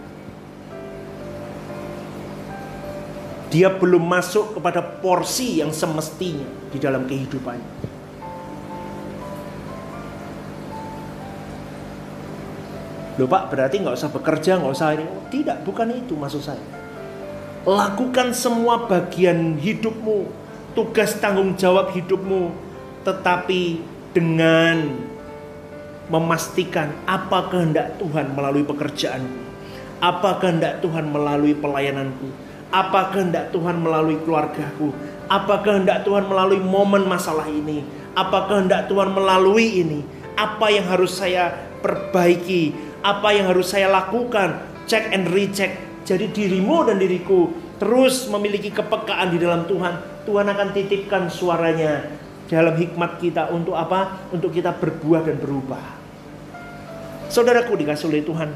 dia 3.54 3.70
belum 3.70 4.02
masuk 4.02 4.58
kepada 4.58 4.82
porsi 4.82 5.62
yang 5.62 5.70
semestinya 5.70 6.50
di 6.74 6.82
dalam 6.82 7.06
kehidupannya. 7.06 7.94
Loh 13.22 13.30
Pak, 13.30 13.54
berarti 13.54 13.78
nggak 13.78 13.94
usah 13.94 14.10
bekerja, 14.10 14.58
nggak 14.58 14.74
usah 14.74 14.98
ini. 14.98 15.06
Tidak, 15.30 15.62
bukan 15.62 15.86
itu 15.94 16.18
maksud 16.18 16.42
saya. 16.42 16.66
Lakukan 17.62 18.34
semua 18.34 18.90
bagian 18.90 19.62
hidupmu, 19.62 20.34
tugas 20.74 21.14
tanggung 21.22 21.54
jawab 21.54 21.94
hidupmu, 21.94 22.50
tetapi 23.06 23.86
dengan 24.18 24.98
memastikan 26.12 26.92
apa 27.08 27.48
kehendak 27.52 28.00
Tuhan 28.00 28.36
melalui 28.36 28.64
pekerjaanku, 28.68 29.40
apa 30.04 30.40
kehendak 30.44 30.84
Tuhan 30.84 31.12
melalui 31.12 31.56
pelayananku, 31.56 32.28
apa 32.74 33.14
kehendak 33.14 33.54
Tuhan 33.54 33.86
melalui 33.86 34.18
keluargaku? 34.26 34.90
Apa 35.30 35.62
kehendak 35.62 36.04
Tuhan 36.10 36.26
melalui 36.26 36.58
momen 36.58 37.06
masalah 37.06 37.46
ini? 37.46 37.86
Apa 38.18 38.50
kehendak 38.50 38.90
Tuhan 38.90 39.14
melalui 39.14 39.86
ini? 39.86 40.02
Apa 40.34 40.74
yang 40.74 40.90
harus 40.90 41.22
saya 41.22 41.54
perbaiki? 41.86 42.74
Apa 43.06 43.30
yang 43.30 43.54
harus 43.54 43.70
saya 43.70 43.94
lakukan? 43.94 44.58
Check 44.90 45.14
and 45.14 45.30
recheck. 45.30 45.78
Jadi 46.02 46.34
dirimu 46.34 46.90
dan 46.90 46.98
diriku 46.98 47.54
terus 47.78 48.26
memiliki 48.26 48.74
kepekaan 48.74 49.32
di 49.32 49.38
dalam 49.38 49.70
Tuhan. 49.70 50.26
Tuhan 50.26 50.50
akan 50.50 50.68
titipkan 50.74 51.30
suaranya 51.30 52.10
dalam 52.48 52.76
hikmat 52.76 53.20
kita 53.20 53.52
untuk 53.52 53.76
apa? 53.78 54.30
Untuk 54.32 54.52
kita 54.52 54.76
berbuah 54.76 55.28
dan 55.28 55.38
berubah. 55.40 55.84
Saudaraku 57.32 57.80
dikasih 57.80 58.08
oleh 58.10 58.24
Tuhan. 58.24 58.50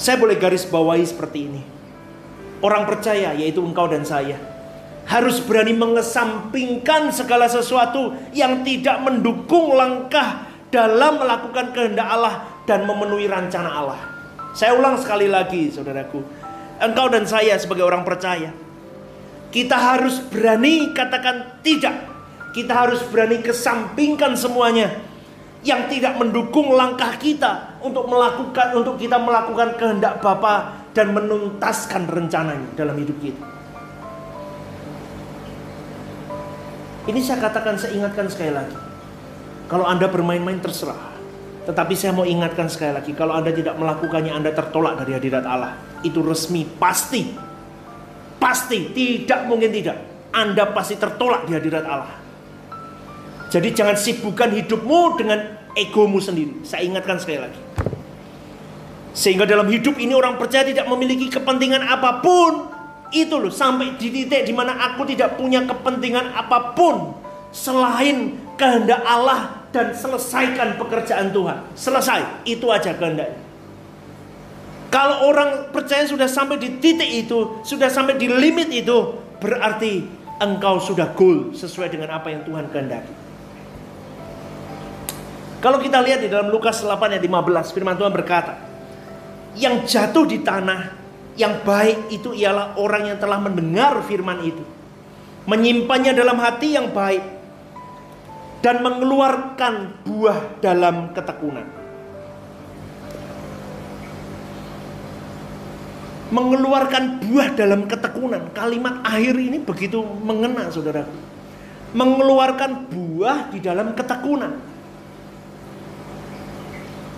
Saya 0.00 0.16
boleh 0.16 0.36
garis 0.40 0.64
bawahi 0.64 1.04
seperti 1.04 1.38
ini 1.44 1.62
orang 2.60 2.84
percaya 2.84 3.32
yaitu 3.36 3.60
engkau 3.64 3.88
dan 3.88 4.04
saya 4.04 4.36
harus 5.08 5.42
berani 5.42 5.74
mengesampingkan 5.74 7.10
segala 7.10 7.50
sesuatu 7.50 8.14
yang 8.30 8.62
tidak 8.62 9.02
mendukung 9.02 9.74
langkah 9.74 10.46
dalam 10.70 11.18
melakukan 11.18 11.74
kehendak 11.74 12.06
Allah 12.06 12.62
dan 12.62 12.86
memenuhi 12.86 13.26
rencana 13.26 13.70
Allah. 13.74 14.00
Saya 14.54 14.78
ulang 14.78 15.02
sekali 15.02 15.26
lagi, 15.26 15.66
saudaraku. 15.74 16.22
Engkau 16.78 17.10
dan 17.10 17.26
saya 17.26 17.58
sebagai 17.58 17.82
orang 17.82 18.06
percaya, 18.06 18.54
kita 19.50 19.74
harus 19.74 20.22
berani 20.30 20.94
katakan 20.94 21.62
tidak. 21.66 22.06
Kita 22.50 22.74
harus 22.74 23.02
berani 23.06 23.38
kesampingkan 23.38 24.34
semuanya 24.34 24.90
yang 25.62 25.86
tidak 25.86 26.18
mendukung 26.18 26.74
langkah 26.74 27.14
kita 27.14 27.78
untuk 27.78 28.10
melakukan 28.10 28.74
untuk 28.74 28.98
kita 28.98 29.20
melakukan 29.22 29.78
kehendak 29.78 30.18
Bapa 30.18 30.82
dan 30.90 31.14
menuntaskan 31.14 32.10
rencananya 32.10 32.74
dalam 32.74 32.98
hidup 32.98 33.14
kita. 33.22 33.44
Ini 37.06 37.20
saya 37.22 37.42
katakan, 37.42 37.74
saya 37.74 37.96
ingatkan 37.96 38.26
sekali 38.30 38.54
lagi. 38.54 38.76
Kalau 39.66 39.86
Anda 39.86 40.06
bermain-main 40.06 40.58
terserah. 40.62 41.10
Tetapi 41.60 41.94
saya 41.94 42.10
mau 42.16 42.26
ingatkan 42.26 42.66
sekali 42.66 42.96
lagi, 42.96 43.12
kalau 43.14 43.36
Anda 43.36 43.54
tidak 43.54 43.78
melakukannya, 43.78 44.32
Anda 44.32 44.50
tertolak 44.50 44.98
dari 45.02 45.14
hadirat 45.14 45.44
Allah. 45.46 45.76
Itu 46.02 46.24
resmi, 46.24 46.66
pasti. 46.66 47.49
Pasti, 48.50 48.90
tidak 48.90 49.46
mungkin 49.46 49.70
tidak. 49.70 49.94
Anda 50.34 50.74
pasti 50.74 50.98
tertolak 50.98 51.46
di 51.46 51.54
hadirat 51.54 51.86
Allah. 51.86 52.18
Jadi 53.46 53.70
jangan 53.70 53.94
sibukkan 53.94 54.50
hidupmu 54.50 55.14
dengan 55.14 55.38
egomu 55.78 56.18
sendiri. 56.18 56.66
Saya 56.66 56.82
ingatkan 56.82 57.22
sekali 57.22 57.46
lagi. 57.46 57.60
Sehingga 59.14 59.46
dalam 59.46 59.70
hidup 59.70 59.94
ini 60.02 60.10
orang 60.18 60.34
percaya 60.34 60.66
tidak 60.66 60.90
memiliki 60.90 61.30
kepentingan 61.30 61.78
apa 61.78 62.18
pun. 62.18 62.74
Itu 63.14 63.38
loh 63.38 63.54
sampai 63.54 63.94
di 63.94 64.10
titik 64.10 64.42
di 64.42 64.54
mana 64.54 64.74
aku 64.82 65.06
tidak 65.06 65.38
punya 65.38 65.62
kepentingan 65.70 66.34
apa 66.34 66.74
pun 66.74 67.14
selain 67.54 68.34
kehendak 68.58 69.02
Allah 69.06 69.62
dan 69.70 69.94
selesaikan 69.94 70.74
pekerjaan 70.74 71.30
Tuhan. 71.30 71.70
Selesai, 71.78 72.50
itu 72.50 72.66
aja 72.66 72.98
kehendaknya. 72.98 73.49
Kalau 74.90 75.30
orang 75.30 75.70
percaya 75.70 76.02
sudah 76.02 76.26
sampai 76.26 76.58
di 76.58 76.82
titik 76.82 77.06
itu, 77.06 77.62
sudah 77.62 77.86
sampai 77.86 78.18
di 78.18 78.26
limit 78.26 78.74
itu, 78.74 79.14
berarti 79.38 80.02
engkau 80.42 80.82
sudah 80.82 81.14
goal 81.14 81.54
sesuai 81.54 81.94
dengan 81.94 82.18
apa 82.18 82.34
yang 82.34 82.42
Tuhan 82.42 82.66
kehendaki. 82.74 83.14
Kalau 85.62 85.78
kita 85.78 86.02
lihat 86.02 86.24
di 86.24 86.28
dalam 86.32 86.50
Lukas 86.50 86.82
8 86.82 86.98
ayat 87.06 87.22
15, 87.22 87.70
firman 87.76 87.94
Tuhan 87.94 88.10
berkata, 88.10 88.58
yang 89.54 89.86
jatuh 89.86 90.26
di 90.26 90.42
tanah 90.42 90.96
yang 91.38 91.62
baik 91.62 92.10
itu 92.10 92.34
ialah 92.34 92.74
orang 92.74 93.14
yang 93.14 93.18
telah 93.20 93.38
mendengar 93.38 94.02
firman 94.02 94.42
itu, 94.42 94.64
menyimpannya 95.46 96.18
dalam 96.18 96.40
hati 96.40 96.74
yang 96.74 96.90
baik, 96.90 97.22
dan 98.64 98.82
mengeluarkan 98.82 100.04
buah 100.04 100.60
dalam 100.64 101.12
ketekunan. 101.14 101.79
Mengeluarkan 106.30 107.26
buah 107.26 107.58
dalam 107.58 107.90
ketekunan. 107.90 108.54
Kalimat 108.54 109.02
akhir 109.02 109.34
ini 109.34 109.58
begitu 109.58 109.98
mengena, 110.02 110.70
saudara. 110.70 111.06
Mengeluarkan 111.90 112.86
buah 112.86 113.50
di 113.50 113.58
dalam 113.58 113.98
ketekunan. 113.98 114.54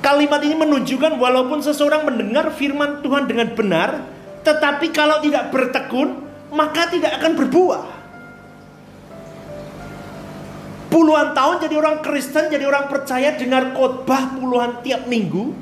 Kalimat 0.02 0.40
ini 0.42 0.56
menunjukkan 0.58 1.14
walaupun 1.20 1.62
seseorang 1.62 2.08
mendengar 2.08 2.50
firman 2.56 3.04
Tuhan 3.06 3.30
dengan 3.30 3.54
benar, 3.54 4.02
tetapi 4.42 4.90
kalau 4.90 5.22
tidak 5.22 5.54
bertekun, 5.54 6.26
maka 6.50 6.90
tidak 6.90 7.22
akan 7.22 7.32
berbuah. 7.38 7.84
Puluhan 10.90 11.32
tahun 11.32 11.56
jadi 11.62 11.74
orang 11.78 12.04
Kristen, 12.04 12.50
jadi 12.50 12.66
orang 12.66 12.90
percaya 12.90 13.32
dengar 13.38 13.72
khotbah 13.72 14.34
puluhan 14.36 14.82
tiap 14.82 15.06
minggu, 15.08 15.54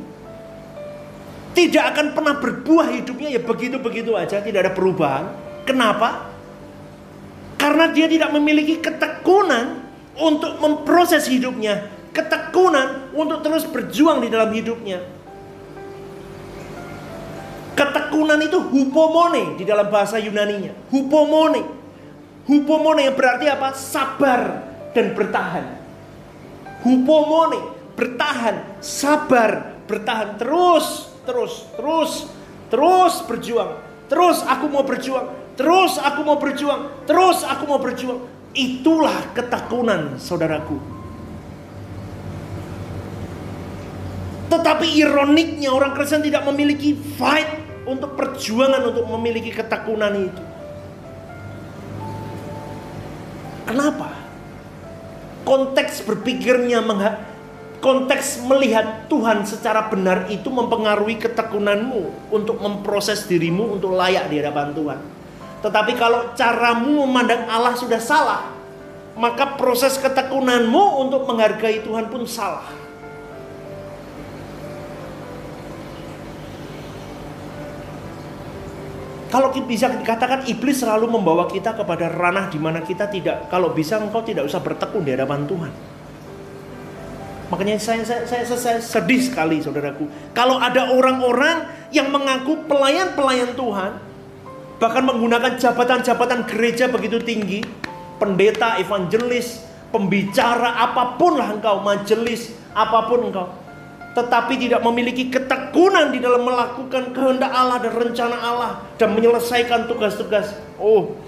tidak 1.57 1.85
akan 1.97 2.07
pernah 2.15 2.35
berbuah 2.39 2.89
hidupnya 2.95 3.29
ya 3.35 3.41
begitu-begitu 3.43 4.15
aja, 4.15 4.39
tidak 4.43 4.69
ada 4.69 4.73
perubahan. 4.73 5.25
Kenapa? 5.67 6.31
Karena 7.61 7.93
dia 7.93 8.07
tidak 8.09 8.33
memiliki 8.33 8.81
ketekunan 8.81 9.85
untuk 10.17 10.59
memproses 10.59 11.29
hidupnya 11.29 12.01
ketekunan 12.11 13.15
untuk 13.15 13.43
terus 13.43 13.65
berjuang 13.67 14.23
di 14.23 14.29
dalam 14.29 14.51
hidupnya. 14.51 14.99
Ketekunan 17.79 18.37
itu 18.45 18.61
hupomone 18.61 19.57
di 19.57 19.65
dalam 19.65 19.89
bahasa 19.89 20.21
Yunaninya. 20.21 20.75
Hupomone. 20.93 21.63
Hupomone 22.45 23.09
yang 23.09 23.17
berarti 23.17 23.47
apa? 23.49 23.73
Sabar 23.73 24.43
dan 24.93 25.15
bertahan. 25.15 25.65
Hupomone, 26.83 27.61
bertahan, 27.95 28.81
sabar, 28.81 29.81
bertahan 29.85 30.41
terus, 30.41 31.10
terus, 31.31 31.55
terus, 31.79 32.13
terus 32.67 33.15
berjuang. 33.31 33.79
Terus 34.11 34.43
aku 34.43 34.67
mau 34.67 34.83
berjuang, 34.83 35.31
terus 35.55 35.95
aku 36.03 36.27
mau 36.27 36.35
berjuang, 36.35 36.91
terus 37.07 37.47
aku 37.47 37.63
mau 37.71 37.79
berjuang. 37.79 38.27
Itulah 38.51 39.31
ketekunan 39.39 40.19
saudaraku. 40.19 40.83
Tetapi 44.51 44.87
ironiknya 44.99 45.71
orang 45.71 45.95
Kristen 45.95 46.27
tidak 46.27 46.43
memiliki 46.51 46.99
fight 47.15 47.47
untuk 47.87 48.19
perjuangan 48.19 48.83
untuk 48.91 49.07
memiliki 49.07 49.55
ketekunan 49.55 50.27
itu. 50.27 50.43
Kenapa? 53.71 54.11
Konteks 55.47 56.03
berpikirnya 56.03 56.83
konteks 57.81 58.45
melihat 58.45 59.09
Tuhan 59.09 59.49
secara 59.49 59.89
benar 59.89 60.29
itu 60.29 60.53
mempengaruhi 60.53 61.17
ketekunanmu 61.17 62.31
untuk 62.31 62.61
memproses 62.61 63.25
dirimu 63.25 63.81
untuk 63.81 63.97
layak 63.97 64.29
di 64.29 64.37
hadapan 64.39 64.77
Tuhan. 64.77 65.01
Tetapi 65.65 65.93
kalau 65.97 66.33
caramu 66.37 67.05
memandang 67.09 67.49
Allah 67.49 67.77
sudah 67.77 68.01
salah, 68.01 68.53
maka 69.17 69.57
proses 69.57 69.97
ketekunanmu 69.97 71.05
untuk 71.05 71.25
menghargai 71.25 71.81
Tuhan 71.85 72.09
pun 72.13 72.25
salah. 72.29 72.69
Kalau 79.31 79.55
bisa 79.63 79.87
dikatakan 79.87 80.43
iblis 80.51 80.83
selalu 80.83 81.07
membawa 81.07 81.47
kita 81.47 81.79
kepada 81.79 82.11
ranah 82.11 82.51
di 82.51 82.59
mana 82.59 82.83
kita 82.83 83.07
tidak, 83.07 83.47
kalau 83.47 83.71
bisa 83.71 84.03
engkau 84.03 84.27
tidak 84.27 84.43
usah 84.43 84.59
bertekun 84.59 85.07
di 85.07 85.15
hadapan 85.15 85.47
Tuhan. 85.47 86.00
Makanya 87.51 87.83
saya, 87.83 88.07
saya, 88.07 88.23
saya, 88.23 88.47
saya 88.47 88.79
sedih 88.79 89.19
sekali 89.27 89.59
saudaraku. 89.59 90.07
Kalau 90.31 90.63
ada 90.63 90.95
orang-orang 90.95 91.67
yang 91.91 92.07
mengaku 92.15 92.63
pelayan-pelayan 92.71 93.59
Tuhan. 93.59 93.99
Bahkan 94.81 95.03
menggunakan 95.05 95.59
jabatan-jabatan 95.59 96.47
gereja 96.47 96.87
begitu 96.87 97.19
tinggi. 97.19 97.67
Pendeta, 98.23 98.79
evangelis, 98.79 99.67
pembicara, 99.91 100.79
apa 100.79 101.19
pun 101.19 101.43
lah 101.43 101.51
engkau. 101.51 101.83
Majelis, 101.83 102.55
apa 102.71 103.11
pun 103.11 103.27
engkau. 103.29 103.51
Tetapi 104.15 104.55
tidak 104.55 104.81
memiliki 104.87 105.27
ketekunan 105.27 106.15
di 106.15 106.23
dalam 106.23 106.47
melakukan 106.47 107.11
kehendak 107.11 107.51
Allah 107.51 107.83
dan 107.83 107.93
rencana 107.99 108.37
Allah. 108.39 108.71
Dan 108.95 109.19
menyelesaikan 109.19 109.91
tugas-tugas. 109.91 110.55
Oh, 110.79 111.19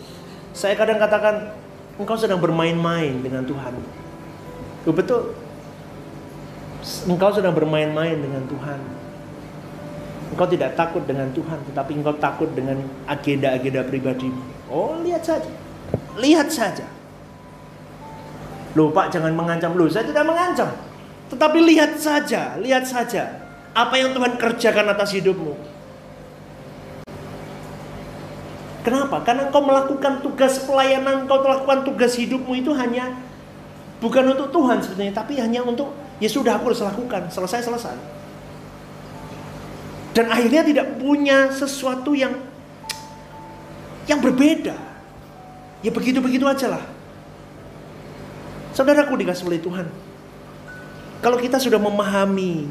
saya 0.55 0.79
kadang 0.79 1.03
katakan, 1.03 1.51
engkau 1.99 2.15
sedang 2.15 2.39
bermain-main 2.39 3.19
dengan 3.21 3.43
Tuhan. 3.43 3.75
Betul, 4.87 5.35
engkau 7.07 7.31
sedang 7.31 7.55
bermain-main 7.55 8.19
dengan 8.19 8.43
Tuhan. 8.51 8.81
Engkau 10.35 10.49
tidak 10.49 10.75
takut 10.75 11.05
dengan 11.05 11.29
Tuhan, 11.31 11.61
tetapi 11.71 11.93
engkau 12.01 12.17
takut 12.17 12.49
dengan 12.57 12.81
agenda-agenda 13.05 13.85
pribadimu. 13.87 14.41
Oh, 14.73 14.99
lihat 15.05 15.23
saja. 15.23 15.53
Lihat 16.17 16.49
saja. 16.49 16.89
Loh 18.73 18.89
Pak, 18.89 19.13
jangan 19.13 19.37
mengancam. 19.37 19.77
Loh, 19.77 19.87
saya 19.93 20.09
tidak 20.09 20.25
mengancam. 20.25 20.73
Tetapi 21.29 21.59
lihat 21.61 22.01
saja, 22.01 22.57
lihat 22.57 22.89
saja. 22.89 23.45
Apa 23.77 24.01
yang 24.01 24.17
Tuhan 24.17 24.41
kerjakan 24.41 24.93
atas 24.93 25.13
hidupmu. 25.17 25.53
Kenapa? 28.83 29.23
Karena 29.23 29.47
engkau 29.47 29.63
melakukan 29.63 30.25
tugas 30.25 30.59
pelayanan, 30.67 31.29
engkau 31.29 31.39
melakukan 31.45 31.87
tugas 31.87 32.19
hidupmu 32.19 32.53
itu 32.59 32.75
hanya 32.75 33.15
bukan 34.03 34.35
untuk 34.35 34.51
Tuhan 34.51 34.83
sebenarnya, 34.83 35.15
tapi 35.15 35.39
hanya 35.39 35.63
untuk 35.63 35.95
Ya 36.23 36.31
sudah 36.31 36.55
aku 36.55 36.71
harus 36.71 36.79
lakukan, 36.79 37.35
selesai-selesai. 37.35 37.99
Dan 40.15 40.31
akhirnya 40.31 40.63
tidak 40.63 40.87
punya 41.03 41.51
sesuatu 41.51 42.15
yang 42.15 42.39
yang 44.07 44.23
berbeda. 44.23 44.79
Ya 45.83 45.91
begitu-begitu 45.91 46.47
aja 46.47 46.79
lah. 46.79 46.85
Saudaraku 48.71 49.19
dikasih 49.19 49.51
oleh 49.51 49.59
Tuhan. 49.59 49.91
Kalau 51.19 51.43
kita 51.43 51.59
sudah 51.59 51.83
memahami 51.83 52.71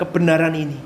kebenaran 0.00 0.56
ini, 0.56 0.80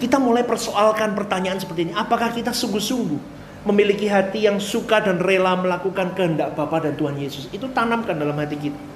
kita 0.00 0.16
mulai 0.16 0.40
persoalkan 0.40 1.12
pertanyaan 1.12 1.60
seperti 1.60 1.90
ini. 1.90 1.92
Apakah 1.92 2.32
kita 2.32 2.56
sungguh-sungguh 2.56 3.20
memiliki 3.68 4.08
hati 4.08 4.48
yang 4.48 4.56
suka 4.56 5.04
dan 5.04 5.20
rela 5.20 5.52
melakukan 5.52 6.16
kehendak 6.16 6.56
Bapa 6.56 6.80
dan 6.80 6.96
Tuhan 6.96 7.20
Yesus? 7.20 7.52
Itu 7.52 7.68
tanamkan 7.76 8.16
dalam 8.16 8.40
hati 8.40 8.56
kita. 8.56 8.93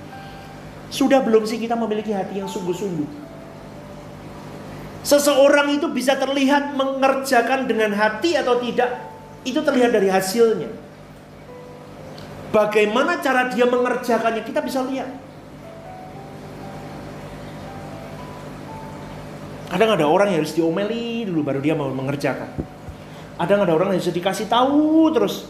Sudah 0.89 1.20
belum 1.20 1.45
sih 1.45 1.61
kita 1.61 1.76
memiliki 1.76 2.16
hati 2.16 2.41
yang 2.41 2.49
sungguh-sungguh? 2.49 3.28
Seseorang 5.05 5.72
itu 5.72 5.89
bisa 5.89 6.16
terlihat 6.20 6.76
mengerjakan 6.76 7.64
dengan 7.64 7.97
hati 7.97 8.36
atau 8.36 8.61
tidak, 8.61 9.09
itu 9.45 9.57
terlihat 9.61 9.93
dari 9.97 10.12
hasilnya. 10.12 10.68
Bagaimana 12.53 13.20
cara 13.20 13.49
dia 13.53 13.64
mengerjakannya, 13.68 14.45
kita 14.45 14.61
bisa 14.64 14.84
lihat. 14.84 15.09
Kadang 19.68 19.97
ada 19.97 20.09
orang 20.09 20.32
yang 20.32 20.45
harus 20.45 20.57
diomeli 20.57 21.28
dulu 21.28 21.45
baru 21.45 21.61
dia 21.61 21.76
mau 21.76 21.89
mengerjakan. 21.93 22.49
Kadang 23.36 23.64
ada 23.64 23.72
orang 23.76 23.97
yang 23.97 24.01
harus 24.01 24.12
dikasih 24.12 24.49
tahu 24.49 25.09
terus 25.12 25.49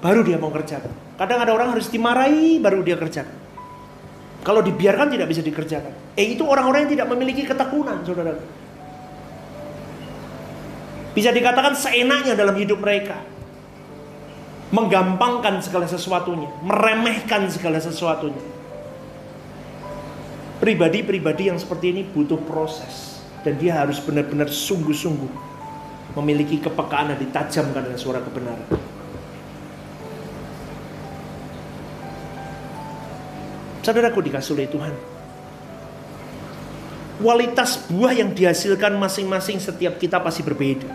baru 0.00 0.24
dia 0.24 0.36
mau 0.36 0.48
kerjakan. 0.52 0.92
Kadang 1.16 1.40
ada 1.44 1.52
orang 1.56 1.72
harus 1.76 1.88
dimarahi 1.92 2.56
baru 2.60 2.80
dia 2.80 2.96
kerjakan. 2.96 3.39
Kalau 4.40 4.64
dibiarkan 4.64 5.12
tidak 5.12 5.28
bisa 5.28 5.44
dikerjakan. 5.44 6.16
Eh 6.16 6.32
itu 6.32 6.44
orang-orang 6.48 6.88
yang 6.88 6.92
tidak 6.96 7.08
memiliki 7.12 7.44
ketekunan, 7.44 8.00
saudara. 8.08 8.40
Bisa 11.12 11.28
dikatakan 11.28 11.76
seenaknya 11.76 12.32
dalam 12.32 12.56
hidup 12.56 12.80
mereka. 12.80 13.20
Menggampangkan 14.70 15.58
segala 15.60 15.90
sesuatunya, 15.90 16.46
meremehkan 16.62 17.50
segala 17.50 17.82
sesuatunya. 17.82 18.38
Pribadi-pribadi 20.62 21.50
yang 21.50 21.58
seperti 21.58 21.90
ini 21.90 22.02
butuh 22.06 22.38
proses 22.46 23.18
dan 23.42 23.58
dia 23.58 23.80
harus 23.80 23.98
benar-benar 23.98 24.46
sungguh-sungguh 24.46 25.32
memiliki 26.14 26.62
kepekaan 26.62 27.10
dan 27.10 27.18
ditajamkan 27.18 27.82
dengan 27.90 27.98
suara 27.98 28.20
kebenaran. 28.22 28.89
Saudaraku 33.80 34.20
dikasih 34.20 34.52
oleh 34.56 34.68
Tuhan. 34.68 34.92
Kualitas 37.20 37.84
buah 37.88 38.16
yang 38.16 38.32
dihasilkan 38.32 38.96
masing-masing 38.96 39.60
setiap 39.60 40.00
kita 40.00 40.20
pasti 40.20 40.40
berbeda. 40.40 40.88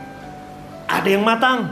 Ada 0.90 1.14
yang 1.14 1.22
matang, 1.22 1.70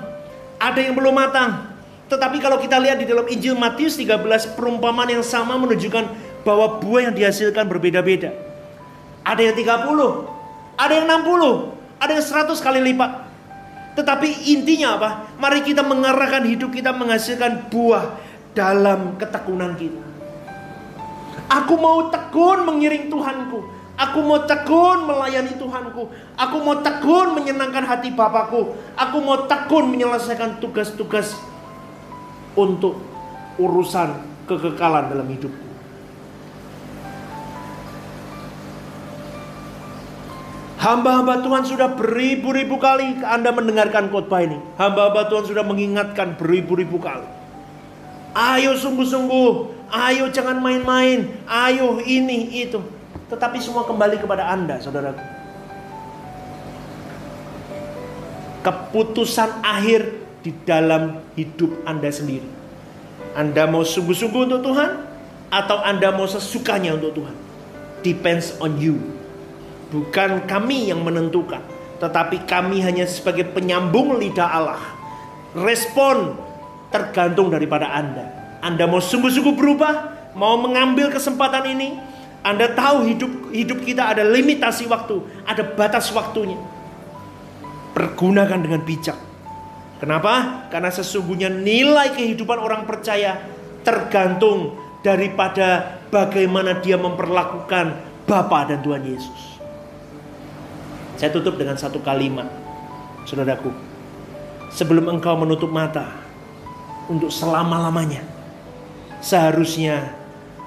ada 0.62 0.78
yang 0.78 0.94
belum 0.94 1.14
matang. 1.14 1.74
Tetapi 2.06 2.38
kalau 2.38 2.62
kita 2.62 2.78
lihat 2.78 3.02
di 3.02 3.10
dalam 3.10 3.26
Injil 3.26 3.58
Matius 3.58 3.98
13 3.98 4.54
perumpamaan 4.54 5.10
yang 5.10 5.26
sama 5.26 5.58
menunjukkan 5.58 6.06
bahwa 6.46 6.78
buah 6.78 7.10
yang 7.10 7.16
dihasilkan 7.18 7.66
berbeda-beda. 7.66 8.30
Ada 9.26 9.50
yang 9.50 9.56
30, 9.58 10.78
ada 10.78 10.94
yang 10.94 11.08
60, 11.10 11.74
ada 11.98 12.12
yang 12.14 12.26
100 12.26 12.62
kali 12.62 12.80
lipat. 12.94 13.12
Tetapi 13.98 14.54
intinya 14.54 15.02
apa? 15.02 15.10
Mari 15.42 15.66
kita 15.66 15.82
mengarahkan 15.82 16.46
hidup 16.46 16.70
kita 16.74 16.94
menghasilkan 16.94 17.74
buah 17.74 18.22
dalam 18.54 19.18
ketekunan 19.18 19.74
kita. 19.74 20.13
Aku 21.50 21.78
mau 21.78 22.10
tekun 22.10 22.66
mengiring 22.66 23.08
Tuhanku. 23.12 23.60
Aku 23.94 24.26
mau 24.26 24.42
tekun 24.50 25.06
melayani 25.06 25.54
Tuhanku. 25.54 26.10
Aku 26.34 26.58
mau 26.66 26.82
tekun 26.82 27.38
menyenangkan 27.38 27.86
hati 27.86 28.10
Bapakku. 28.10 28.74
Aku 28.98 29.18
mau 29.22 29.46
tekun 29.46 29.94
menyelesaikan 29.94 30.58
tugas-tugas 30.58 31.38
untuk 32.58 32.98
urusan 33.62 34.18
kekekalan 34.50 35.14
dalam 35.14 35.30
hidupku. 35.30 35.64
Hamba-hamba 40.84 41.40
Tuhan 41.40 41.64
sudah 41.64 41.96
beribu-ribu 41.96 42.76
kali 42.76 43.24
Anda 43.24 43.56
mendengarkan 43.56 44.12
khotbah 44.12 44.44
ini. 44.44 44.60
Hamba-hamba 44.76 45.32
Tuhan 45.32 45.48
sudah 45.48 45.64
mengingatkan 45.64 46.36
beribu-ribu 46.36 47.00
kali. 47.00 47.24
Ayo 48.36 48.76
sungguh-sungguh 48.76 49.83
Ayo 49.94 50.34
jangan 50.34 50.58
main-main. 50.58 51.30
Ayo 51.46 52.02
ini 52.02 52.66
itu. 52.66 52.82
Tetapi 53.30 53.62
semua 53.62 53.86
kembali 53.86 54.18
kepada 54.18 54.50
Anda, 54.50 54.82
saudara. 54.82 55.14
Keputusan 58.66 59.62
akhir 59.62 60.26
di 60.42 60.50
dalam 60.66 61.22
hidup 61.38 61.86
Anda 61.86 62.10
sendiri. 62.10 62.50
Anda 63.38 63.70
mau 63.70 63.86
sungguh-sungguh 63.86 64.50
untuk 64.50 64.66
Tuhan 64.66 64.92
atau 65.54 65.78
Anda 65.86 66.10
mau 66.10 66.26
sesukanya 66.26 66.98
untuk 66.98 67.22
Tuhan. 67.22 67.36
Depends 68.02 68.58
on 68.58 68.82
you. 68.82 68.98
Bukan 69.94 70.50
kami 70.50 70.90
yang 70.90 71.06
menentukan, 71.06 71.62
tetapi 72.02 72.50
kami 72.50 72.82
hanya 72.82 73.06
sebagai 73.06 73.46
penyambung 73.54 74.18
lidah 74.18 74.50
Allah. 74.50 74.82
Respon 75.54 76.34
tergantung 76.90 77.54
daripada 77.54 77.94
Anda. 77.94 78.43
Anda 78.64 78.88
mau 78.88 79.04
sungguh-sungguh 79.04 79.60
berubah, 79.60 79.94
mau 80.40 80.56
mengambil 80.56 81.12
kesempatan 81.12 81.68
ini, 81.76 82.00
Anda 82.40 82.72
tahu 82.72 83.12
hidup 83.12 83.52
hidup 83.52 83.84
kita 83.84 84.16
ada 84.16 84.24
limitasi 84.24 84.88
waktu, 84.88 85.20
ada 85.44 85.68
batas 85.76 86.08
waktunya. 86.16 86.56
Pergunakan 87.92 88.64
dengan 88.64 88.82
bijak. 88.88 89.20
Kenapa? 90.00 90.68
Karena 90.72 90.90
sesungguhnya 90.90 91.52
nilai 91.52 92.16
kehidupan 92.16 92.56
orang 92.60 92.88
percaya 92.88 93.40
tergantung 93.84 94.80
daripada 95.04 96.00
bagaimana 96.08 96.80
dia 96.80 96.96
memperlakukan 96.96 98.16
Bapa 98.24 98.72
dan 98.72 98.80
Tuhan 98.80 99.04
Yesus. 99.04 99.60
Saya 101.20 101.30
tutup 101.36 101.60
dengan 101.60 101.76
satu 101.76 102.00
kalimat, 102.00 102.48
saudaraku. 103.28 103.72
Sebelum 104.74 105.06
engkau 105.12 105.38
menutup 105.38 105.70
mata 105.70 106.10
untuk 107.06 107.30
selama-lamanya, 107.30 108.33
seharusnya 109.24 110.12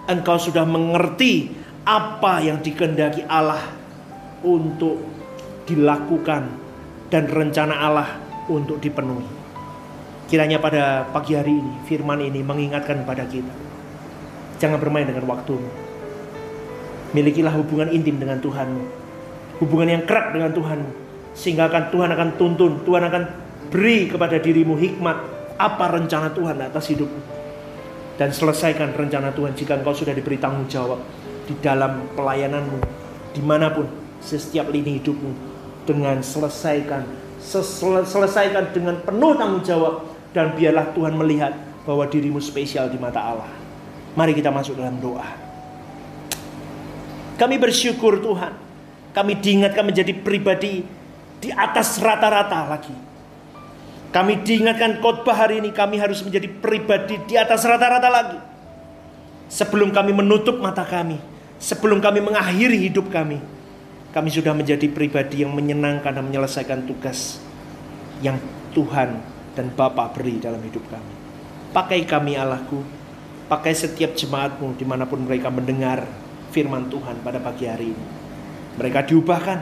engkau 0.08 0.40
sudah 0.40 0.64
mengerti 0.64 1.52
apa 1.84 2.40
yang 2.40 2.64
dikehendaki 2.64 3.28
Allah 3.28 3.60
untuk 4.40 4.96
dilakukan 5.68 6.48
dan 7.12 7.28
rencana 7.28 7.76
Allah 7.76 8.08
untuk 8.48 8.80
dipenuhi. 8.80 9.28
Kiranya 10.26 10.58
pada 10.58 11.06
pagi 11.12 11.38
hari 11.38 11.54
ini 11.54 11.86
firman 11.86 12.18
ini 12.18 12.42
mengingatkan 12.42 13.06
pada 13.06 13.28
kita. 13.28 13.52
Jangan 14.58 14.80
bermain 14.80 15.06
dengan 15.06 15.28
waktumu. 15.28 15.68
Milikilah 17.14 17.54
hubungan 17.54 17.92
intim 17.92 18.18
dengan 18.18 18.42
Tuhanmu. 18.42 18.82
Hubungan 19.62 20.00
yang 20.00 20.02
kerak 20.08 20.34
dengan 20.34 20.50
Tuhanmu. 20.50 20.90
Sehingga 21.36 21.70
akan 21.70 21.92
Tuhan 21.94 22.10
akan 22.10 22.28
tuntun, 22.40 22.82
Tuhan 22.82 23.04
akan 23.06 23.22
beri 23.70 24.10
kepada 24.10 24.40
dirimu 24.40 24.74
hikmat 24.74 25.16
apa 25.60 25.84
rencana 25.92 26.32
Tuhan 26.34 26.58
atas 26.58 26.90
hidupmu. 26.90 27.35
Dan 28.16 28.32
selesaikan 28.32 28.96
rencana 28.96 29.32
Tuhan 29.36 29.52
jika 29.52 29.76
engkau 29.76 29.92
sudah 29.92 30.16
diberi 30.16 30.40
tanggung 30.40 30.64
jawab 30.72 31.04
di 31.44 31.52
dalam 31.60 32.08
pelayananmu, 32.16 32.80
di 33.36 33.42
mana 33.44 33.68
pun, 33.68 33.84
setiap 34.24 34.72
lini 34.72 34.96
hidupmu, 34.98 35.32
dengan 35.84 36.18
selesaikan, 36.24 37.04
selesaikan 38.08 38.72
dengan 38.72 38.98
penuh 39.04 39.36
tanggung 39.36 39.62
jawab, 39.62 40.08
dan 40.32 40.56
biarlah 40.56 40.90
Tuhan 40.96 41.12
melihat 41.16 41.52
bahwa 41.84 42.08
dirimu 42.08 42.40
spesial 42.40 42.88
di 42.90 42.98
mata 42.98 43.20
Allah. 43.20 43.52
Mari 44.16 44.32
kita 44.32 44.48
masuk 44.48 44.80
dalam 44.80 44.96
doa. 44.96 45.28
Kami 47.36 47.60
bersyukur 47.60 48.24
Tuhan. 48.24 48.52
Kami 49.12 49.32
diingatkan 49.40 49.84
menjadi 49.84 50.12
pribadi 50.12 50.84
di 51.40 51.48
atas 51.52 52.00
rata-rata 52.00 52.68
lagi. 52.68 52.92
Kami 54.14 54.42
diingatkan 54.46 55.02
khotbah 55.02 55.34
hari 55.34 55.58
ini 55.60 55.74
kami 55.74 55.98
harus 55.98 56.22
menjadi 56.22 56.46
pribadi 56.48 57.18
di 57.26 57.34
atas 57.34 57.66
rata-rata 57.66 58.08
lagi. 58.08 58.38
Sebelum 59.50 59.94
kami 59.94 60.10
menutup 60.14 60.58
mata 60.58 60.82
kami, 60.82 61.18
sebelum 61.58 62.02
kami 62.02 62.22
mengakhiri 62.22 62.78
hidup 62.90 63.10
kami, 63.12 63.38
kami 64.10 64.28
sudah 64.32 64.56
menjadi 64.56 64.88
pribadi 64.88 65.44
yang 65.44 65.52
menyenangkan 65.52 66.16
dan 66.16 66.24
menyelesaikan 66.24 66.88
tugas 66.88 67.38
yang 68.24 68.40
Tuhan 68.72 69.20
dan 69.52 69.66
Bapa 69.76 70.08
beri 70.16 70.40
dalam 70.40 70.58
hidup 70.64 70.82
kami. 70.88 71.14
Pakai 71.76 72.08
kami 72.08 72.40
Allahku, 72.40 72.80
pakai 73.52 73.76
setiap 73.76 74.16
jemaatmu 74.16 74.74
di 74.80 74.84
mana 74.88 75.04
pun 75.04 75.20
mereka 75.22 75.52
mendengar 75.52 76.08
firman 76.50 76.88
Tuhan 76.88 77.20
pada 77.20 77.36
pagi 77.36 77.68
hari 77.68 77.92
ini. 77.92 78.06
Mereka 78.80 79.12
diubahkan, 79.12 79.58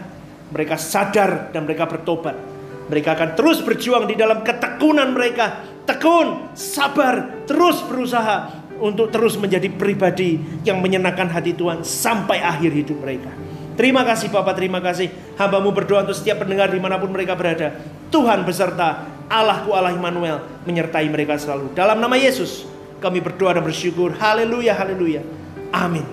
mereka 0.54 0.78
sadar 0.78 1.50
dan 1.50 1.66
mereka 1.66 1.90
bertobat 1.90 2.53
mereka 2.88 3.16
akan 3.16 3.36
terus 3.36 3.64
berjuang 3.64 4.04
di 4.04 4.14
dalam 4.18 4.44
ketekunan 4.44 5.12
mereka. 5.12 5.64
Tekun, 5.84 6.56
sabar, 6.56 7.44
terus 7.44 7.84
berusaha 7.84 8.64
untuk 8.80 9.12
terus 9.12 9.36
menjadi 9.36 9.68
pribadi 9.68 10.40
yang 10.64 10.80
menyenangkan 10.80 11.28
hati 11.28 11.52
Tuhan 11.52 11.84
sampai 11.84 12.40
akhir 12.40 12.72
hidup 12.72 12.98
mereka. 13.04 13.30
Terima 13.74 14.06
kasih 14.06 14.30
Bapak, 14.30 14.54
terima 14.54 14.78
kasih. 14.78 15.10
Hambamu 15.34 15.74
berdoa 15.74 16.06
untuk 16.06 16.14
setiap 16.14 16.46
pendengar 16.46 16.70
di 16.70 16.78
mana 16.78 16.96
pun 16.96 17.10
mereka 17.10 17.34
berada. 17.34 17.74
Tuhan 18.08 18.46
beserta 18.46 19.02
Allahku 19.26 19.74
Allah 19.74 19.90
Immanuel 19.90 20.62
menyertai 20.62 21.10
mereka 21.10 21.34
selalu. 21.36 21.74
Dalam 21.74 21.98
nama 21.98 22.14
Yesus 22.14 22.64
kami 23.02 23.18
berdoa 23.18 23.58
dan 23.58 23.64
bersyukur. 23.66 24.14
Haleluya, 24.14 24.78
haleluya. 24.78 25.26
Amin. 25.74 26.06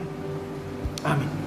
Amin. 1.06 1.41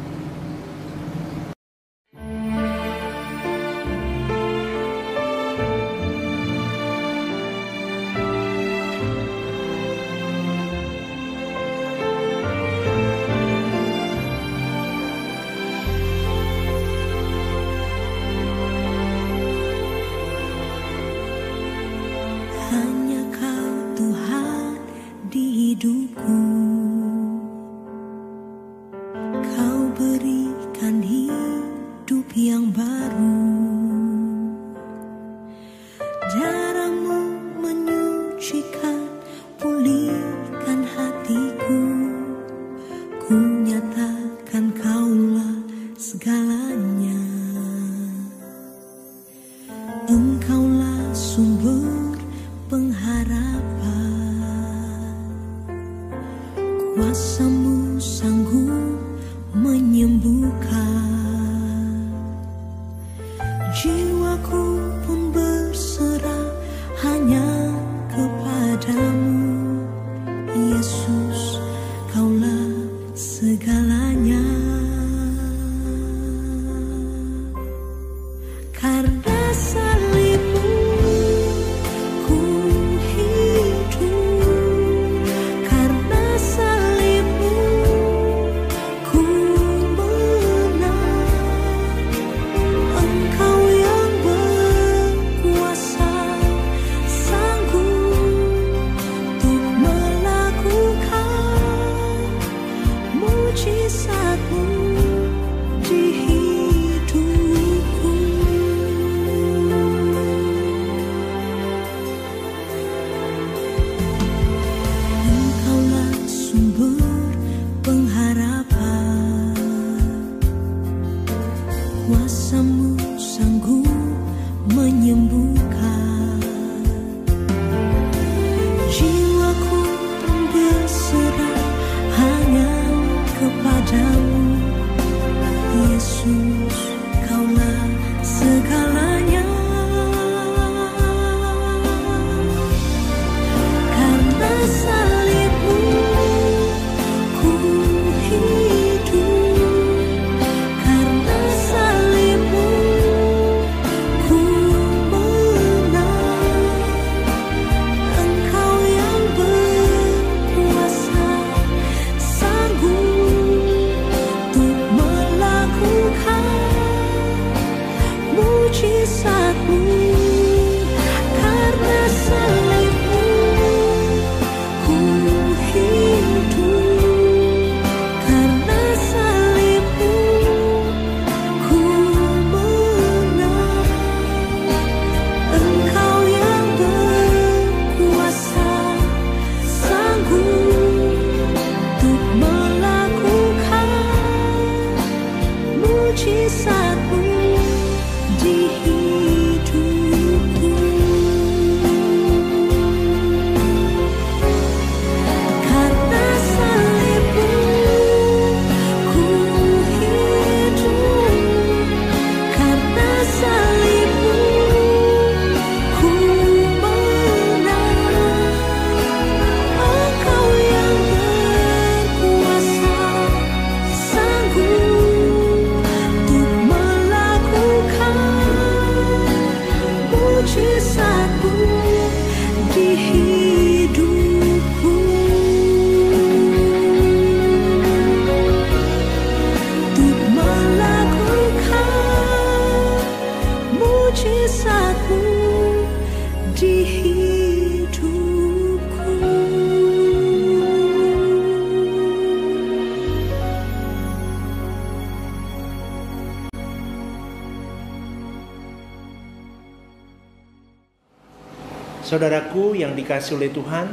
Dikasih 263.04 263.36
oleh 263.36 263.52
Tuhan, 263.52 263.92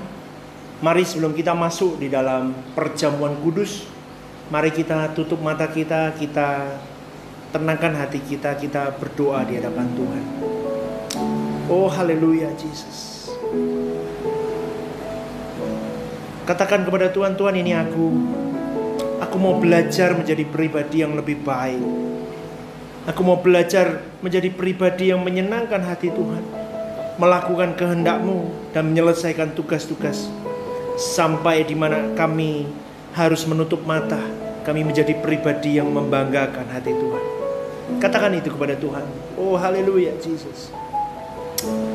mari 0.80 1.04
sebelum 1.04 1.36
kita 1.36 1.52
masuk 1.52 2.00
di 2.00 2.08
dalam 2.08 2.56
perjamuan 2.72 3.36
kudus, 3.44 3.84
mari 4.48 4.72
kita 4.72 5.12
tutup 5.12 5.44
mata 5.44 5.68
kita, 5.68 6.16
kita 6.16 6.80
tenangkan 7.52 7.92
hati 8.00 8.24
kita, 8.24 8.56
kita 8.56 8.96
berdoa 8.96 9.44
di 9.44 9.60
hadapan 9.60 9.88
Tuhan. 9.92 10.24
Oh 11.68 11.92
haleluya 11.92 12.56
Jesus. 12.56 13.28
Katakan 16.48 16.88
kepada 16.88 17.12
Tuhan, 17.12 17.36
Tuhan 17.36 17.56
ini 17.60 17.76
aku. 17.76 18.08
Aku 19.22 19.38
mau 19.38 19.60
belajar 19.60 20.16
menjadi 20.16 20.48
pribadi 20.48 21.04
yang 21.04 21.14
lebih 21.20 21.44
baik. 21.44 21.84
Aku 23.12 23.22
mau 23.28 23.38
belajar 23.38 24.02
menjadi 24.24 24.50
pribadi 24.50 25.12
yang 25.12 25.22
menyenangkan 25.22 25.84
hati 25.84 26.10
Tuhan. 26.10 26.61
Melakukan 27.20 27.76
kehendakmu 27.76 28.52
dan 28.72 28.92
menyelesaikan 28.92 29.56
tugas-tugas. 29.56 30.32
Sampai 30.96 31.64
di 31.66 31.76
mana 31.76 32.14
kami 32.16 32.70
harus 33.16 33.44
menutup 33.48 33.84
mata. 33.84 34.20
Kami 34.62 34.86
menjadi 34.86 35.18
pribadi 35.18 35.82
yang 35.82 35.90
membanggakan 35.90 36.70
hati 36.70 36.94
Tuhan. 36.94 37.24
Katakan 37.98 38.38
itu 38.38 38.54
kepada 38.54 38.78
Tuhan. 38.78 39.04
Oh 39.36 39.58
haleluya 39.58 40.16
Jesus. 40.22 40.70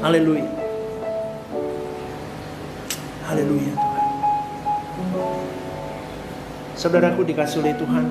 Haleluya. 0.03 0.51
Haleluya 3.27 3.73
Tuhan. 3.73 4.05
Saudaraku 6.77 7.25
dikasih 7.25 7.65
oleh 7.65 7.73
Tuhan, 7.81 8.05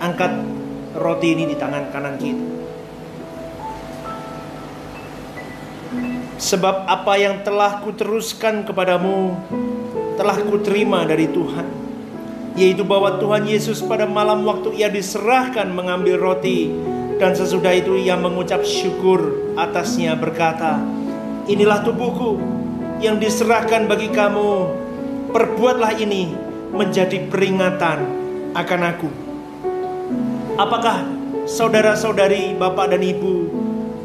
angkat 0.00 0.32
roti 0.96 1.36
ini 1.36 1.44
di 1.52 1.56
tangan 1.60 1.92
kanan 1.92 2.16
kita. 2.16 2.46
Sebab 6.38 6.86
apa 6.86 7.18
yang 7.18 7.42
telah 7.42 7.82
kuteruskan 7.82 8.62
kepadamu 8.62 9.34
telah 10.14 10.38
kuterima 10.46 11.02
dari 11.02 11.26
Tuhan, 11.26 11.66
yaitu 12.54 12.86
bahwa 12.86 13.18
Tuhan 13.18 13.42
Yesus 13.42 13.82
pada 13.82 14.06
malam 14.06 14.46
waktu 14.46 14.78
ia 14.78 14.86
diserahkan 14.86 15.66
mengambil 15.70 16.14
roti 16.14 16.70
dan 17.18 17.34
sesudah 17.34 17.74
itu 17.74 17.98
ia 17.98 18.14
mengucap 18.14 18.62
syukur 18.62 19.50
atasnya 19.58 20.14
berkata, 20.14 20.78
Inilah 21.50 21.82
tubuhku 21.82 22.38
yang 23.02 23.18
diserahkan 23.18 23.90
bagi 23.90 24.06
kamu, 24.14 24.70
perbuatlah 25.34 25.98
ini 25.98 26.34
menjadi 26.70 27.26
peringatan 27.26 27.98
akan 28.54 28.80
aku. 28.94 29.10
Apakah 30.54 31.02
saudara-saudari, 31.50 32.54
bapak 32.54 32.94
dan 32.94 33.02
ibu 33.02 33.50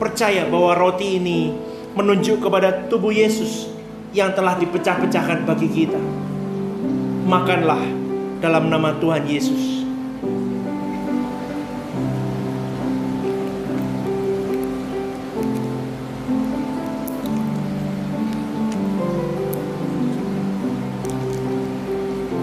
percaya 0.02 0.50
bahwa 0.50 0.74
roti 0.74 1.22
ini 1.22 1.73
menunjuk 1.94 2.42
kepada 2.42 2.90
tubuh 2.90 3.14
Yesus 3.14 3.70
yang 4.14 4.34
telah 4.34 4.58
dipecah-pecahkan 4.58 5.46
bagi 5.46 5.70
kita? 5.70 6.02
Makanlah 7.30 7.82
dalam 8.42 8.68
nama 8.68 8.98
Tuhan 8.98 9.24
Yesus. 9.30 9.86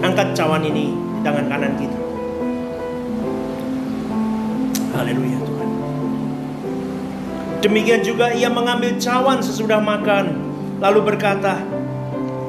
Angkat 0.01 0.33
cawan 0.33 0.65
ini 0.65 0.97
di 0.97 1.19
tangan 1.21 1.45
kanan 1.45 1.73
kita. 1.77 1.99
Haleluya. 4.97 5.50
Demikian 7.61 8.01
juga 8.01 8.33
ia 8.33 8.49
mengambil 8.49 8.97
cawan 8.97 9.37
sesudah 9.37 9.77
makan. 9.77 10.49
Lalu 10.81 11.13
berkata, 11.13 11.61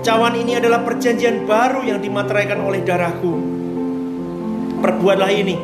cawan 0.00 0.32
ini 0.40 0.56
adalah 0.56 0.80
perjanjian 0.80 1.44
baru 1.44 1.84
yang 1.84 2.00
dimateraikan 2.00 2.64
oleh 2.64 2.80
darahku. 2.80 3.36
Perbuatlah 4.80 5.28
ini 5.28 5.60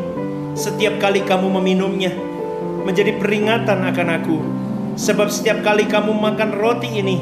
setiap 0.52 1.00
kali 1.00 1.24
kamu 1.24 1.48
meminumnya 1.58 2.12
menjadi 2.84 3.16
peringatan 3.16 3.88
akan 3.88 4.08
aku. 4.20 4.38
Sebab 5.00 5.32
setiap 5.32 5.64
kali 5.64 5.88
kamu 5.88 6.12
makan 6.12 6.52
roti 6.52 7.00
ini 7.00 7.16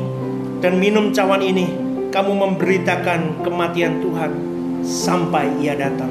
dan 0.58 0.82
minum 0.82 1.14
cawan 1.14 1.44
ini, 1.44 1.70
kamu 2.10 2.32
memberitakan 2.32 3.46
kematian 3.46 4.02
Tuhan 4.02 4.32
sampai 4.82 5.62
ia 5.62 5.78
datang. 5.78 6.10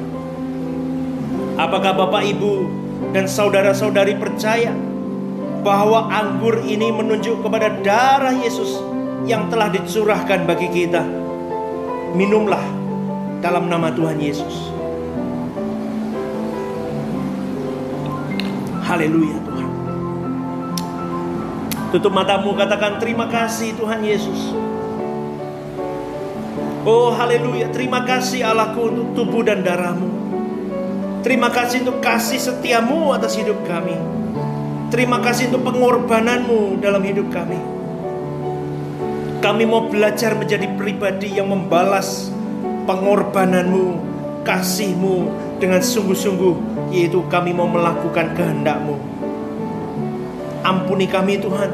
Apakah 1.60 1.92
Bapak 1.92 2.24
Ibu 2.24 2.54
dan 3.12 3.28
saudara-saudari 3.28 4.16
percaya 4.16 4.72
bahwa 5.66 6.06
anggur 6.14 6.62
ini 6.62 6.94
menunjuk 6.94 7.42
kepada 7.42 7.74
darah 7.82 8.30
Yesus 8.38 8.78
yang 9.26 9.50
telah 9.50 9.66
dicurahkan 9.66 10.46
bagi 10.46 10.70
kita? 10.70 11.02
Minumlah 12.14 12.62
dalam 13.42 13.66
nama 13.66 13.90
Tuhan 13.90 14.22
Yesus. 14.22 14.70
Haleluya 18.86 19.34
Tuhan. 19.42 19.70
Tutup 21.90 22.14
matamu 22.14 22.54
katakan 22.54 23.02
terima 23.02 23.26
kasih 23.26 23.74
Tuhan 23.74 24.06
Yesus. 24.06 24.54
Oh 26.86 27.10
haleluya, 27.10 27.74
terima 27.74 28.06
kasih 28.06 28.46
Allahku 28.46 28.94
untuk 28.94 29.08
tubuh 29.18 29.42
dan 29.42 29.66
darahmu. 29.66 30.06
Terima 31.26 31.50
kasih 31.50 31.82
untuk 31.82 31.98
kasih 31.98 32.38
setiamu 32.38 33.10
atas 33.10 33.34
hidup 33.34 33.58
kami. 33.66 34.25
Terima 34.86 35.18
kasih 35.18 35.50
untuk 35.50 35.66
pengorbananmu 35.66 36.78
dalam 36.78 37.02
hidup 37.02 37.26
kami. 37.34 37.58
Kami 39.42 39.62
mau 39.66 39.90
belajar 39.90 40.38
menjadi 40.38 40.70
pribadi 40.78 41.34
yang 41.34 41.50
membalas 41.50 42.30
pengorbananmu, 42.86 43.98
kasihmu 44.46 45.26
dengan 45.58 45.82
sungguh-sungguh, 45.82 46.54
yaitu 46.94 47.18
kami 47.26 47.50
mau 47.50 47.66
melakukan 47.66 48.30
kehendakmu. 48.38 48.94
Ampuni 50.62 51.10
kami 51.10 51.42
Tuhan, 51.42 51.70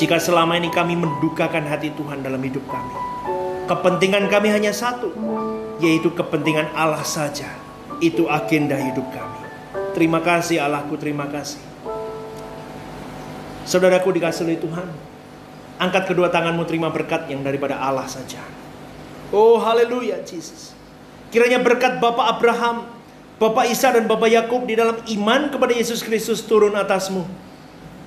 jika 0.00 0.16
selama 0.16 0.56
ini 0.56 0.72
kami 0.72 0.96
mendukakan 0.96 1.68
hati 1.68 1.92
Tuhan 1.92 2.24
dalam 2.24 2.40
hidup 2.40 2.64
kami. 2.72 2.94
Kepentingan 3.68 4.32
kami 4.32 4.48
hanya 4.48 4.72
satu, 4.72 5.12
yaitu 5.76 6.08
kepentingan 6.16 6.72
Allah 6.72 7.04
saja. 7.04 7.52
Itu 8.00 8.32
agenda 8.32 8.80
hidup 8.80 9.04
kami. 9.12 9.39
Terima 9.90 10.22
kasih 10.22 10.62
Allahku, 10.62 10.94
terima 10.94 11.26
kasih. 11.26 11.58
Saudaraku 13.66 14.14
dikasih 14.14 14.46
oleh 14.46 14.58
Tuhan. 14.58 14.88
Angkat 15.80 16.12
kedua 16.12 16.28
tanganmu 16.28 16.66
terima 16.68 16.92
berkat 16.92 17.26
yang 17.32 17.40
daripada 17.40 17.80
Allah 17.80 18.06
saja. 18.06 18.42
Oh 19.30 19.56
haleluya 19.62 20.20
Jesus. 20.26 20.76
Kiranya 21.30 21.62
berkat 21.62 22.02
Bapak 22.02 22.38
Abraham, 22.38 22.90
Bapak 23.38 23.70
Isa 23.70 23.94
dan 23.94 24.10
Bapak 24.10 24.28
Yakub 24.28 24.66
di 24.66 24.74
dalam 24.74 24.98
iman 24.98 25.48
kepada 25.48 25.72
Yesus 25.72 26.02
Kristus 26.02 26.42
turun 26.42 26.74
atasmu. 26.74 27.24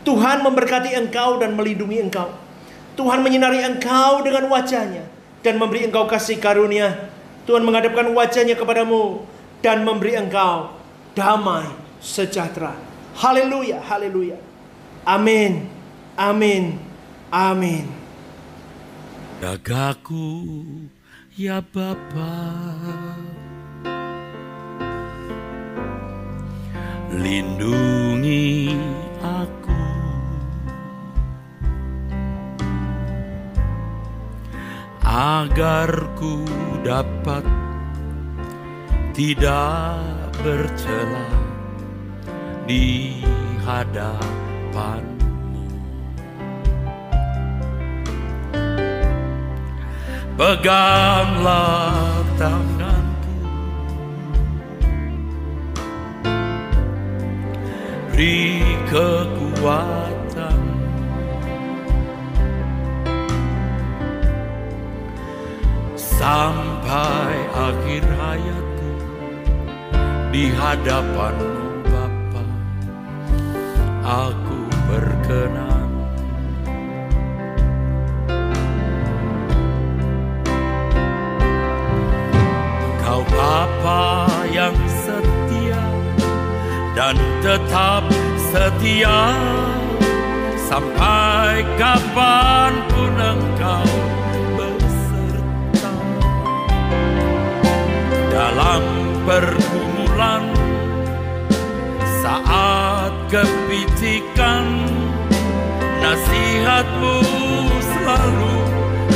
Tuhan 0.04 0.44
memberkati 0.44 0.92
engkau 1.00 1.40
dan 1.40 1.56
melindungi 1.56 2.04
engkau. 2.04 2.30
Tuhan 3.00 3.24
menyinari 3.24 3.64
engkau 3.64 4.22
dengan 4.22 4.52
wajahnya 4.52 5.08
dan 5.42 5.56
memberi 5.58 5.88
engkau 5.88 6.06
kasih 6.06 6.38
karunia. 6.38 7.10
Tuhan 7.48 7.64
menghadapkan 7.64 8.12
wajahnya 8.12 8.54
kepadamu 8.60 9.24
dan 9.64 9.82
memberi 9.82 10.20
engkau 10.20 10.83
damai 11.16 11.70
sejahtera. 12.02 12.74
Haleluya, 13.16 13.82
haleluya. 13.82 14.38
Amin, 15.06 15.70
amin, 16.18 16.80
amin. 17.32 17.86
Jagaku 19.44 20.48
ya 21.36 21.60
Bapa 21.60 22.40
Lindungi 27.12 28.72
aku 29.20 29.82
agar 35.04 35.92
ku 36.16 36.48
dapat 36.88 37.44
tidak 39.12 40.23
bercela 40.42 41.30
di 42.66 43.22
hadapanmu. 43.62 45.14
Peganglah 50.34 52.26
tanganku, 52.42 53.38
beri 58.10 58.66
kekuatan. 58.90 60.62
Sampai 65.94 67.36
akhir 67.54 68.04
hayatku 68.08 68.73
di 70.34 70.50
hadapanmu 70.50 71.86
Bapa. 71.86 72.44
Aku 74.02 74.60
berkenan. 74.90 75.90
Kau 83.06 83.22
Bapa 83.30 84.26
yang 84.50 84.74
setia 85.06 85.86
dan 86.98 87.14
tetap 87.46 88.02
setia 88.50 89.38
sampai 90.66 91.62
kapan 91.78 92.74
pun 92.90 93.14
engkau 93.22 93.90
beserta 94.58 95.94
dalam 98.34 99.03
pergumulan 99.24 100.52
saat 102.20 103.16
kepitikan 103.32 104.84
nasihatmu 106.04 107.16
selalu 107.80 108.56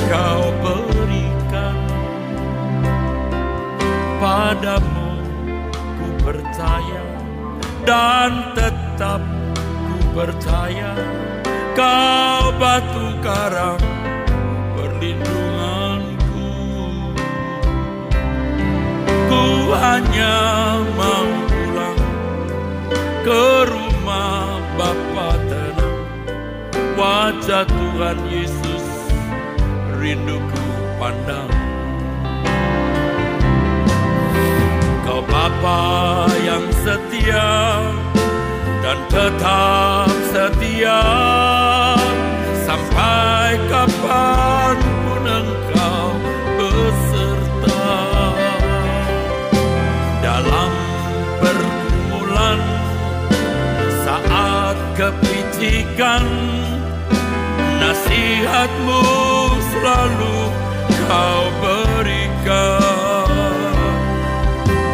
kau 0.08 0.44
berikan. 0.64 1.78
Padamu 4.18 5.12
ku 6.00 6.08
percaya 6.24 7.04
dan 7.84 8.56
tetap 8.56 9.22
ku 9.60 9.98
percaya 10.16 10.96
kau 11.76 12.56
batu 12.56 13.06
karang 13.22 13.84
perlindunganku 14.74 15.57
hanya 19.76 20.36
mau 20.96 21.28
pulang 21.50 22.00
ke 23.24 23.46
rumah 23.68 24.64
Bapa 24.78 25.36
tenang. 25.50 26.00
Wajah 26.96 27.66
Tuhan 27.68 28.18
Yesus 28.32 28.86
rinduku 29.98 30.66
pandang. 31.02 31.52
Kau 35.04 35.24
Bapa 35.26 35.82
yang 36.46 36.68
setia 36.84 37.82
dan 38.86 39.00
tetap 39.12 40.12
setia 40.32 41.02
sampai 42.64 43.60
kapan 43.68 44.38
pun 44.88 44.97
kepicikan 54.98 56.26
nasihatmu 57.78 59.02
selalu 59.70 60.38
kau 61.06 61.44
berikan. 61.62 63.30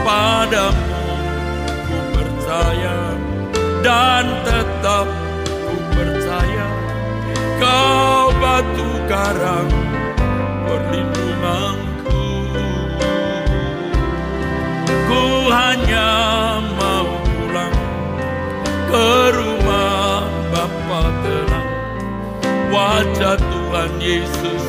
Padamu 0.03 0.91
ku 1.87 1.97
percaya 2.19 3.15
dan 3.79 4.27
tetap 4.43 5.07
ku 5.71 5.75
percaya 5.95 6.67
kau 7.63 8.27
batu 8.43 8.89
karang 9.07 9.71
perlindunganku. 10.67 12.27
Ku 15.07 15.47
hanya 15.47 16.11
mau 16.75 17.07
pulang 17.23 17.77
ke 18.91 19.09
rumah 19.31 19.92
wajah 22.73 23.37
Tuhan 23.37 23.91
Yesus. 24.01 24.65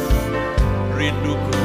Rinduku 0.93 1.64